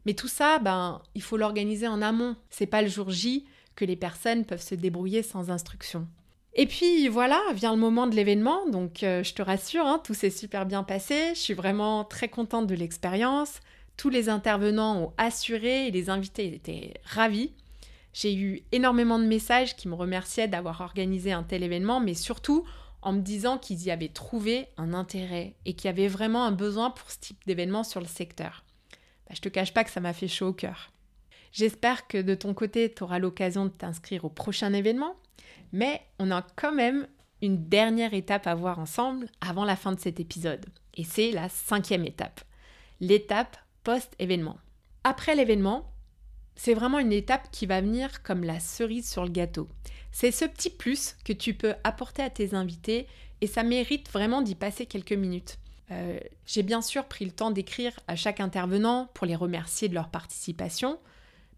Mais 0.05 0.15
tout 0.15 0.27
ça, 0.27 0.57
ben, 0.59 1.01
il 1.13 1.21
faut 1.21 1.37
l'organiser 1.37 1.87
en 1.87 2.01
amont. 2.01 2.35
C'est 2.49 2.65
pas 2.65 2.81
le 2.81 2.87
jour 2.87 3.11
J 3.11 3.45
que 3.75 3.85
les 3.85 3.95
personnes 3.95 4.45
peuvent 4.45 4.61
se 4.61 4.75
débrouiller 4.75 5.21
sans 5.21 5.51
instruction. 5.51 6.07
Et 6.55 6.67
puis 6.67 7.07
voilà, 7.07 7.39
vient 7.53 7.73
le 7.73 7.79
moment 7.79 8.05
de 8.05 8.15
l'événement, 8.15 8.69
donc 8.69 9.01
euh, 9.01 9.23
je 9.23 9.33
te 9.33 9.41
rassure, 9.41 9.87
hein, 9.87 9.99
tout 10.03 10.13
s'est 10.13 10.29
super 10.29 10.67
bien 10.67 10.83
passé, 10.83 11.29
je 11.33 11.39
suis 11.39 11.55
vraiment 11.55 12.03
très 12.03 12.27
contente 12.27 12.67
de 12.67 12.75
l'expérience. 12.75 13.59
Tous 13.97 14.09
les 14.09 14.29
intervenants 14.29 14.97
ont 14.97 15.13
assuré 15.17 15.87
et 15.87 15.91
les 15.91 16.09
invités 16.09 16.53
étaient 16.53 16.93
ravis. 17.03 17.53
J'ai 18.13 18.35
eu 18.35 18.63
énormément 18.71 19.19
de 19.19 19.25
messages 19.25 19.75
qui 19.75 19.87
me 19.87 19.95
remerciaient 19.95 20.47
d'avoir 20.47 20.81
organisé 20.81 21.31
un 21.31 21.43
tel 21.43 21.63
événement, 21.63 21.99
mais 21.99 22.13
surtout 22.13 22.65
en 23.01 23.13
me 23.13 23.21
disant 23.21 23.57
qu'ils 23.57 23.83
y 23.83 23.91
avaient 23.91 24.07
trouvé 24.09 24.67
un 24.77 24.93
intérêt 24.93 25.55
et 25.65 25.73
qu'il 25.73 25.85
y 25.85 25.89
avait 25.89 26.07
vraiment 26.07 26.45
un 26.45 26.51
besoin 26.51 26.89
pour 26.89 27.09
ce 27.11 27.19
type 27.19 27.39
d'événement 27.45 27.83
sur 27.83 27.99
le 27.99 28.07
secteur. 28.07 28.63
Bah, 29.27 29.33
je 29.35 29.41
te 29.41 29.49
cache 29.49 29.73
pas 29.73 29.83
que 29.83 29.89
ça 29.89 29.99
m'a 29.99 30.13
fait 30.13 30.27
chaud 30.27 30.47
au 30.47 30.53
cœur. 30.53 30.91
J'espère 31.51 32.07
que 32.07 32.21
de 32.21 32.33
ton 32.33 32.53
côté, 32.53 32.91
tu 32.93 33.03
auras 33.03 33.19
l'occasion 33.19 33.65
de 33.65 33.69
t'inscrire 33.69 34.25
au 34.25 34.29
prochain 34.29 34.73
événement, 34.73 35.15
mais 35.71 36.01
on 36.17 36.31
a 36.31 36.41
quand 36.55 36.71
même 36.71 37.07
une 37.41 37.67
dernière 37.67 38.13
étape 38.13 38.47
à 38.47 38.55
voir 38.55 38.79
ensemble 38.79 39.27
avant 39.41 39.65
la 39.65 39.75
fin 39.75 39.91
de 39.91 39.99
cet 39.99 40.19
épisode. 40.19 40.65
Et 40.95 41.03
c'est 41.03 41.31
la 41.31 41.49
cinquième 41.49 42.05
étape, 42.05 42.41
l'étape 43.01 43.57
post-événement. 43.83 44.57
Après 45.03 45.35
l'événement, 45.35 45.91
c'est 46.55 46.73
vraiment 46.73 46.99
une 46.99 47.11
étape 47.11 47.49
qui 47.51 47.65
va 47.65 47.81
venir 47.81 48.23
comme 48.23 48.43
la 48.43 48.59
cerise 48.59 49.09
sur 49.09 49.23
le 49.23 49.29
gâteau. 49.29 49.67
C'est 50.11 50.31
ce 50.31 50.45
petit 50.45 50.69
plus 50.69 51.15
que 51.25 51.33
tu 51.33 51.53
peux 51.53 51.73
apporter 51.83 52.21
à 52.21 52.29
tes 52.29 52.53
invités 52.53 53.07
et 53.41 53.47
ça 53.47 53.63
mérite 53.63 54.09
vraiment 54.11 54.41
d'y 54.41 54.55
passer 54.55 54.85
quelques 54.85 55.13
minutes. 55.13 55.57
Euh, 55.91 56.19
j'ai 56.45 56.63
bien 56.63 56.81
sûr 56.81 57.05
pris 57.05 57.25
le 57.25 57.31
temps 57.31 57.51
d'écrire 57.51 57.99
à 58.07 58.15
chaque 58.15 58.39
intervenant 58.39 59.09
pour 59.13 59.25
les 59.25 59.35
remercier 59.35 59.89
de 59.89 59.93
leur 59.93 60.09
participation, 60.09 60.99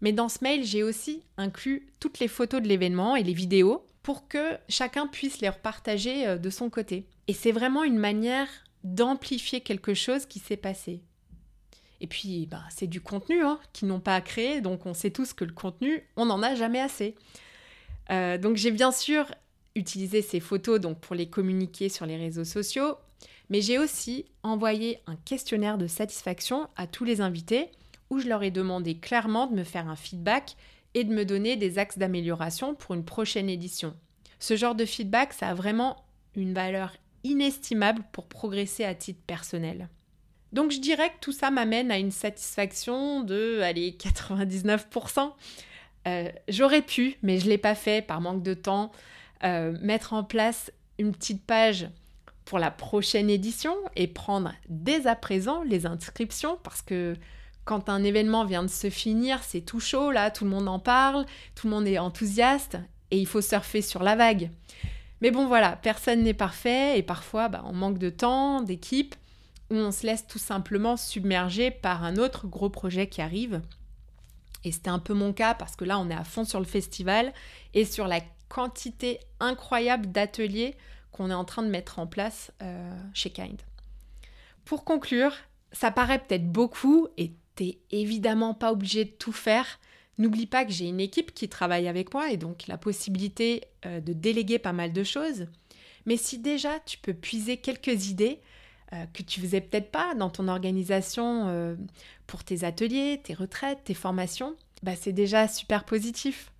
mais 0.00 0.12
dans 0.12 0.28
ce 0.28 0.38
mail, 0.42 0.64
j'ai 0.64 0.82
aussi 0.82 1.22
inclus 1.36 1.88
toutes 2.00 2.18
les 2.18 2.28
photos 2.28 2.60
de 2.60 2.68
l'événement 2.68 3.16
et 3.16 3.22
les 3.22 3.32
vidéos 3.32 3.86
pour 4.02 4.28
que 4.28 4.56
chacun 4.68 5.06
puisse 5.06 5.40
les 5.40 5.48
repartager 5.48 6.26
euh, 6.26 6.38
de 6.38 6.50
son 6.50 6.70
côté. 6.70 7.06
Et 7.28 7.32
c'est 7.32 7.52
vraiment 7.52 7.84
une 7.84 7.98
manière 7.98 8.48
d'amplifier 8.84 9.60
quelque 9.60 9.94
chose 9.94 10.26
qui 10.26 10.38
s'est 10.38 10.56
passé. 10.56 11.02
Et 12.00 12.06
puis, 12.06 12.46
bah, 12.46 12.62
c'est 12.70 12.86
du 12.86 13.00
contenu 13.00 13.42
hein, 13.42 13.58
qu'ils 13.72 13.88
n'ont 13.88 14.00
pas 14.00 14.16
à 14.16 14.20
créer, 14.20 14.60
donc 14.60 14.86
on 14.86 14.94
sait 14.94 15.10
tous 15.10 15.32
que 15.32 15.44
le 15.44 15.52
contenu, 15.52 16.02
on 16.16 16.26
n'en 16.26 16.42
a 16.42 16.54
jamais 16.54 16.80
assez. 16.80 17.14
Euh, 18.10 18.38
donc 18.38 18.56
j'ai 18.56 18.70
bien 18.70 18.92
sûr 18.92 19.26
utilisé 19.74 20.22
ces 20.22 20.40
photos 20.40 20.80
donc, 20.80 21.00
pour 21.00 21.14
les 21.14 21.28
communiquer 21.28 21.88
sur 21.88 22.06
les 22.06 22.16
réseaux 22.16 22.44
sociaux, 22.44 22.96
mais 23.50 23.60
j'ai 23.60 23.78
aussi 23.78 24.26
envoyé 24.42 25.00
un 25.06 25.16
questionnaire 25.16 25.78
de 25.78 25.86
satisfaction 25.86 26.68
à 26.76 26.86
tous 26.86 27.04
les 27.04 27.20
invités 27.20 27.70
où 28.10 28.18
je 28.18 28.28
leur 28.28 28.42
ai 28.42 28.50
demandé 28.50 28.96
clairement 28.96 29.46
de 29.46 29.54
me 29.54 29.64
faire 29.64 29.88
un 29.88 29.96
feedback 29.96 30.56
et 30.94 31.04
de 31.04 31.12
me 31.12 31.24
donner 31.24 31.56
des 31.56 31.78
axes 31.78 31.98
d'amélioration 31.98 32.74
pour 32.74 32.94
une 32.94 33.04
prochaine 33.04 33.50
édition. 33.50 33.94
Ce 34.38 34.56
genre 34.56 34.74
de 34.74 34.84
feedback, 34.84 35.32
ça 35.32 35.48
a 35.48 35.54
vraiment 35.54 36.04
une 36.34 36.54
valeur 36.54 36.92
inestimable 37.24 38.02
pour 38.12 38.28
progresser 38.28 38.84
à 38.84 38.94
titre 38.94 39.20
personnel. 39.26 39.88
Donc 40.56 40.70
je 40.70 40.80
dirais 40.80 41.10
que 41.10 41.20
tout 41.20 41.32
ça 41.32 41.50
m'amène 41.50 41.90
à 41.90 41.98
une 41.98 42.10
satisfaction 42.10 43.20
de 43.20 43.60
allez, 43.60 43.90
99%. 43.90 45.30
Euh, 46.08 46.28
j'aurais 46.48 46.80
pu, 46.80 47.18
mais 47.22 47.38
je 47.38 47.44
ne 47.44 47.50
l'ai 47.50 47.58
pas 47.58 47.74
fait 47.74 48.00
par 48.00 48.22
manque 48.22 48.42
de 48.42 48.54
temps, 48.54 48.90
euh, 49.44 49.76
mettre 49.82 50.14
en 50.14 50.24
place 50.24 50.72
une 50.98 51.12
petite 51.12 51.44
page 51.44 51.90
pour 52.46 52.58
la 52.58 52.70
prochaine 52.70 53.28
édition 53.28 53.76
et 53.96 54.06
prendre 54.06 54.50
dès 54.70 55.06
à 55.06 55.14
présent 55.14 55.62
les 55.62 55.84
inscriptions 55.84 56.58
parce 56.62 56.80
que 56.80 57.12
quand 57.66 57.90
un 57.90 58.02
événement 58.02 58.46
vient 58.46 58.62
de 58.62 58.68
se 58.68 58.88
finir, 58.88 59.42
c'est 59.42 59.60
tout 59.60 59.80
chaud, 59.80 60.10
là, 60.10 60.30
tout 60.30 60.44
le 60.44 60.50
monde 60.50 60.68
en 60.68 60.78
parle, 60.78 61.26
tout 61.54 61.66
le 61.66 61.74
monde 61.74 61.86
est 61.86 61.98
enthousiaste 61.98 62.78
et 63.10 63.18
il 63.18 63.26
faut 63.26 63.42
surfer 63.42 63.82
sur 63.82 64.02
la 64.02 64.16
vague. 64.16 64.48
Mais 65.20 65.30
bon, 65.30 65.48
voilà, 65.48 65.76
personne 65.76 66.22
n'est 66.22 66.32
parfait 66.32 66.98
et 66.98 67.02
parfois 67.02 67.50
bah, 67.50 67.62
on 67.66 67.74
manque 67.74 67.98
de 67.98 68.08
temps, 68.08 68.62
d'équipe 68.62 69.16
où 69.70 69.74
on 69.74 69.90
se 69.90 70.06
laisse 70.06 70.26
tout 70.26 70.38
simplement 70.38 70.96
submerger 70.96 71.70
par 71.70 72.04
un 72.04 72.16
autre 72.16 72.46
gros 72.46 72.70
projet 72.70 73.08
qui 73.08 73.20
arrive. 73.20 73.62
Et 74.64 74.72
c'était 74.72 74.90
un 74.90 74.98
peu 74.98 75.14
mon 75.14 75.32
cas 75.32 75.54
parce 75.54 75.76
que 75.76 75.84
là, 75.84 75.98
on 75.98 76.10
est 76.10 76.14
à 76.14 76.24
fond 76.24 76.44
sur 76.44 76.58
le 76.58 76.66
festival 76.66 77.32
et 77.74 77.84
sur 77.84 78.06
la 78.06 78.20
quantité 78.48 79.20
incroyable 79.40 80.10
d'ateliers 80.10 80.76
qu'on 81.12 81.30
est 81.30 81.34
en 81.34 81.44
train 81.44 81.62
de 81.62 81.68
mettre 81.68 81.98
en 81.98 82.06
place 82.06 82.52
euh, 82.62 82.96
chez 83.14 83.30
Kind. 83.30 83.60
Pour 84.64 84.84
conclure, 84.84 85.32
ça 85.72 85.90
paraît 85.90 86.18
peut-être 86.18 86.50
beaucoup 86.50 87.08
et 87.16 87.32
t'es 87.54 87.78
évidemment 87.90 88.54
pas 88.54 88.72
obligé 88.72 89.04
de 89.04 89.10
tout 89.10 89.32
faire. 89.32 89.78
N'oublie 90.18 90.46
pas 90.46 90.64
que 90.64 90.72
j'ai 90.72 90.88
une 90.88 91.00
équipe 91.00 91.32
qui 91.32 91.48
travaille 91.48 91.88
avec 91.88 92.12
moi 92.14 92.30
et 92.30 92.36
donc 92.36 92.66
la 92.66 92.78
possibilité 92.78 93.64
euh, 93.84 94.00
de 94.00 94.12
déléguer 94.12 94.58
pas 94.58 94.72
mal 94.72 94.92
de 94.92 95.04
choses. 95.04 95.46
Mais 96.06 96.16
si 96.16 96.38
déjà 96.38 96.80
tu 96.80 96.98
peux 96.98 97.14
puiser 97.14 97.58
quelques 97.58 98.08
idées, 98.08 98.40
euh, 98.92 99.04
que 99.12 99.22
tu 99.22 99.40
faisais 99.40 99.60
peut-être 99.60 99.90
pas 99.90 100.14
dans 100.14 100.30
ton 100.30 100.48
organisation 100.48 101.48
euh, 101.48 101.74
pour 102.26 102.44
tes 102.44 102.64
ateliers, 102.64 103.20
tes 103.22 103.34
retraites, 103.34 103.84
tes 103.84 103.94
formations, 103.94 104.54
bah 104.82 104.94
c'est 104.94 105.12
déjà 105.12 105.48
super 105.48 105.84
positif. 105.84 106.52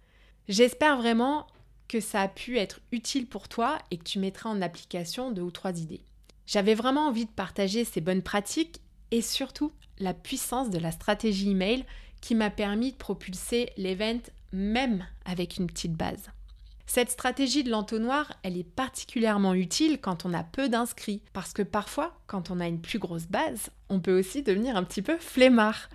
J'espère 0.48 0.96
vraiment 0.96 1.46
que 1.88 2.00
ça 2.00 2.22
a 2.22 2.28
pu 2.28 2.58
être 2.58 2.80
utile 2.90 3.26
pour 3.26 3.48
toi 3.48 3.78
et 3.90 3.96
que 3.96 4.04
tu 4.04 4.18
mettras 4.18 4.50
en 4.50 4.60
application 4.60 5.30
deux 5.30 5.42
ou 5.42 5.50
trois 5.50 5.78
idées. 5.80 6.02
J'avais 6.46 6.74
vraiment 6.74 7.08
envie 7.08 7.26
de 7.26 7.30
partager 7.30 7.84
ces 7.84 8.00
bonnes 8.00 8.22
pratiques 8.22 8.80
et 9.10 9.22
surtout 9.22 9.72
la 9.98 10.14
puissance 10.14 10.70
de 10.70 10.78
la 10.78 10.90
stratégie 10.90 11.50
email 11.50 11.84
qui 12.20 12.34
m'a 12.34 12.50
permis 12.50 12.92
de 12.92 12.96
propulser 12.96 13.70
l'event 13.76 14.20
même 14.52 15.06
avec 15.24 15.58
une 15.58 15.66
petite 15.66 15.94
base. 15.94 16.30
Cette 16.86 17.10
stratégie 17.10 17.64
de 17.64 17.70
l'entonnoir, 17.70 18.32
elle 18.44 18.56
est 18.56 18.64
particulièrement 18.64 19.54
utile 19.54 19.98
quand 20.00 20.24
on 20.24 20.32
a 20.32 20.44
peu 20.44 20.68
d'inscrits, 20.68 21.20
parce 21.32 21.52
que 21.52 21.62
parfois, 21.62 22.14
quand 22.26 22.50
on 22.50 22.60
a 22.60 22.68
une 22.68 22.80
plus 22.80 23.00
grosse 23.00 23.26
base, 23.26 23.70
on 23.88 24.00
peut 24.00 24.16
aussi 24.16 24.42
devenir 24.42 24.76
un 24.76 24.84
petit 24.84 25.02
peu 25.02 25.18
flemmard. 25.18 25.88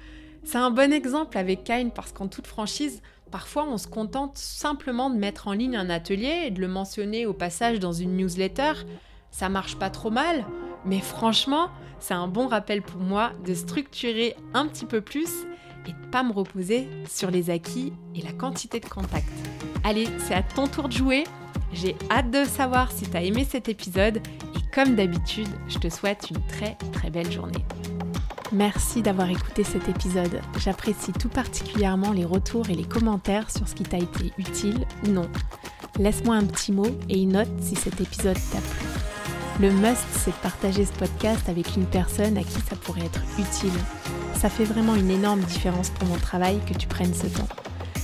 C'est 0.43 0.57
un 0.57 0.69
bon 0.69 0.91
exemple 0.91 1.37
avec 1.37 1.63
Kine 1.63 1.91
parce 1.91 2.11
qu'en 2.11 2.27
toute 2.27 2.47
franchise, 2.47 3.01
parfois 3.31 3.65
on 3.65 3.77
se 3.77 3.87
contente 3.87 4.37
simplement 4.37 5.09
de 5.09 5.15
mettre 5.15 5.47
en 5.47 5.53
ligne 5.53 5.77
un 5.77 5.89
atelier 5.89 6.43
et 6.45 6.51
de 6.51 6.59
le 6.59 6.67
mentionner 6.67 7.25
au 7.25 7.33
passage 7.33 7.79
dans 7.79 7.93
une 7.93 8.17
newsletter. 8.17 8.73
Ça 9.29 9.49
marche 9.49 9.77
pas 9.77 9.89
trop 9.89 10.09
mal, 10.09 10.45
mais 10.85 10.99
franchement, 10.99 11.69
c'est 11.99 12.15
un 12.15 12.27
bon 12.27 12.47
rappel 12.47 12.81
pour 12.81 12.99
moi 12.99 13.31
de 13.45 13.53
structurer 13.53 14.35
un 14.53 14.67
petit 14.67 14.85
peu 14.85 14.99
plus 14.99 15.45
et 15.87 15.91
de 15.91 16.07
pas 16.11 16.23
me 16.23 16.31
reposer 16.31 16.87
sur 17.09 17.31
les 17.31 17.49
acquis 17.49 17.93
et 18.15 18.21
la 18.21 18.31
quantité 18.31 18.79
de 18.79 18.85
contacts. 18.85 19.27
Allez, 19.83 20.07
c'est 20.19 20.33
à 20.33 20.43
ton 20.43 20.67
tour 20.67 20.87
de 20.87 20.93
jouer. 20.93 21.23
J'ai 21.73 21.95
hâte 22.09 22.31
de 22.31 22.43
savoir 22.43 22.91
si 22.91 23.09
tu 23.09 23.15
as 23.15 23.23
aimé 23.23 23.47
cet 23.49 23.69
épisode 23.69 24.17
et 24.17 24.71
comme 24.73 24.95
d'habitude, 24.95 25.47
je 25.67 25.77
te 25.77 25.89
souhaite 25.89 26.29
une 26.29 26.41
très 26.47 26.75
très 26.91 27.09
belle 27.09 27.31
journée. 27.31 27.65
Merci 28.51 29.01
d'avoir 29.01 29.29
écouté 29.29 29.63
cet 29.63 29.87
épisode. 29.87 30.41
J'apprécie 30.57 31.13
tout 31.13 31.29
particulièrement 31.29 32.11
les 32.11 32.25
retours 32.25 32.69
et 32.69 32.75
les 32.75 32.83
commentaires 32.83 33.49
sur 33.49 33.67
ce 33.67 33.75
qui 33.75 33.83
t'a 33.83 33.97
été 33.97 34.33
utile 34.37 34.85
ou 35.05 35.09
non. 35.09 35.29
Laisse-moi 35.97 36.35
un 36.35 36.45
petit 36.45 36.73
mot 36.73 36.87
et 37.07 37.21
une 37.21 37.33
note 37.33 37.49
si 37.61 37.75
cet 37.75 38.01
épisode 38.01 38.37
t'a 38.51 38.59
plu. 38.59 38.87
Le 39.61 39.71
must, 39.71 40.05
c'est 40.11 40.31
de 40.31 40.41
partager 40.41 40.85
ce 40.85 40.93
podcast 40.93 41.47
avec 41.47 41.75
une 41.77 41.85
personne 41.85 42.37
à 42.37 42.43
qui 42.43 42.59
ça 42.61 42.75
pourrait 42.75 43.05
être 43.05 43.21
utile. 43.37 43.71
Ça 44.41 44.49
fait 44.49 44.63
vraiment 44.63 44.95
une 44.95 45.11
énorme 45.11 45.41
différence 45.41 45.91
pour 45.91 46.07
mon 46.07 46.17
travail 46.17 46.59
que 46.65 46.73
tu 46.73 46.87
prennes 46.87 47.13
ce 47.13 47.27
temps. 47.27 47.47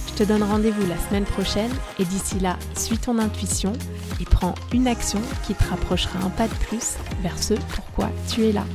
Je 0.07 0.13
te 0.13 0.23
donne 0.23 0.43
rendez-vous 0.43 0.85
la 0.85 0.95
semaine 1.09 1.23
prochaine 1.23 1.71
et 1.97 2.05
d'ici 2.05 2.39
là, 2.39 2.57
suis 2.75 2.99
ton 2.99 3.17
intuition 3.17 3.73
et 4.21 4.25
prends 4.25 4.53
une 4.71 4.87
action 4.87 5.19
qui 5.47 5.55
te 5.55 5.63
rapprochera 5.63 6.19
un 6.23 6.29
pas 6.29 6.47
de 6.47 6.53
plus 6.53 6.97
vers 7.23 7.41
ce 7.41 7.55
pourquoi 7.55 8.11
tu 8.29 8.45
es 8.45 8.51
là. 8.51 8.65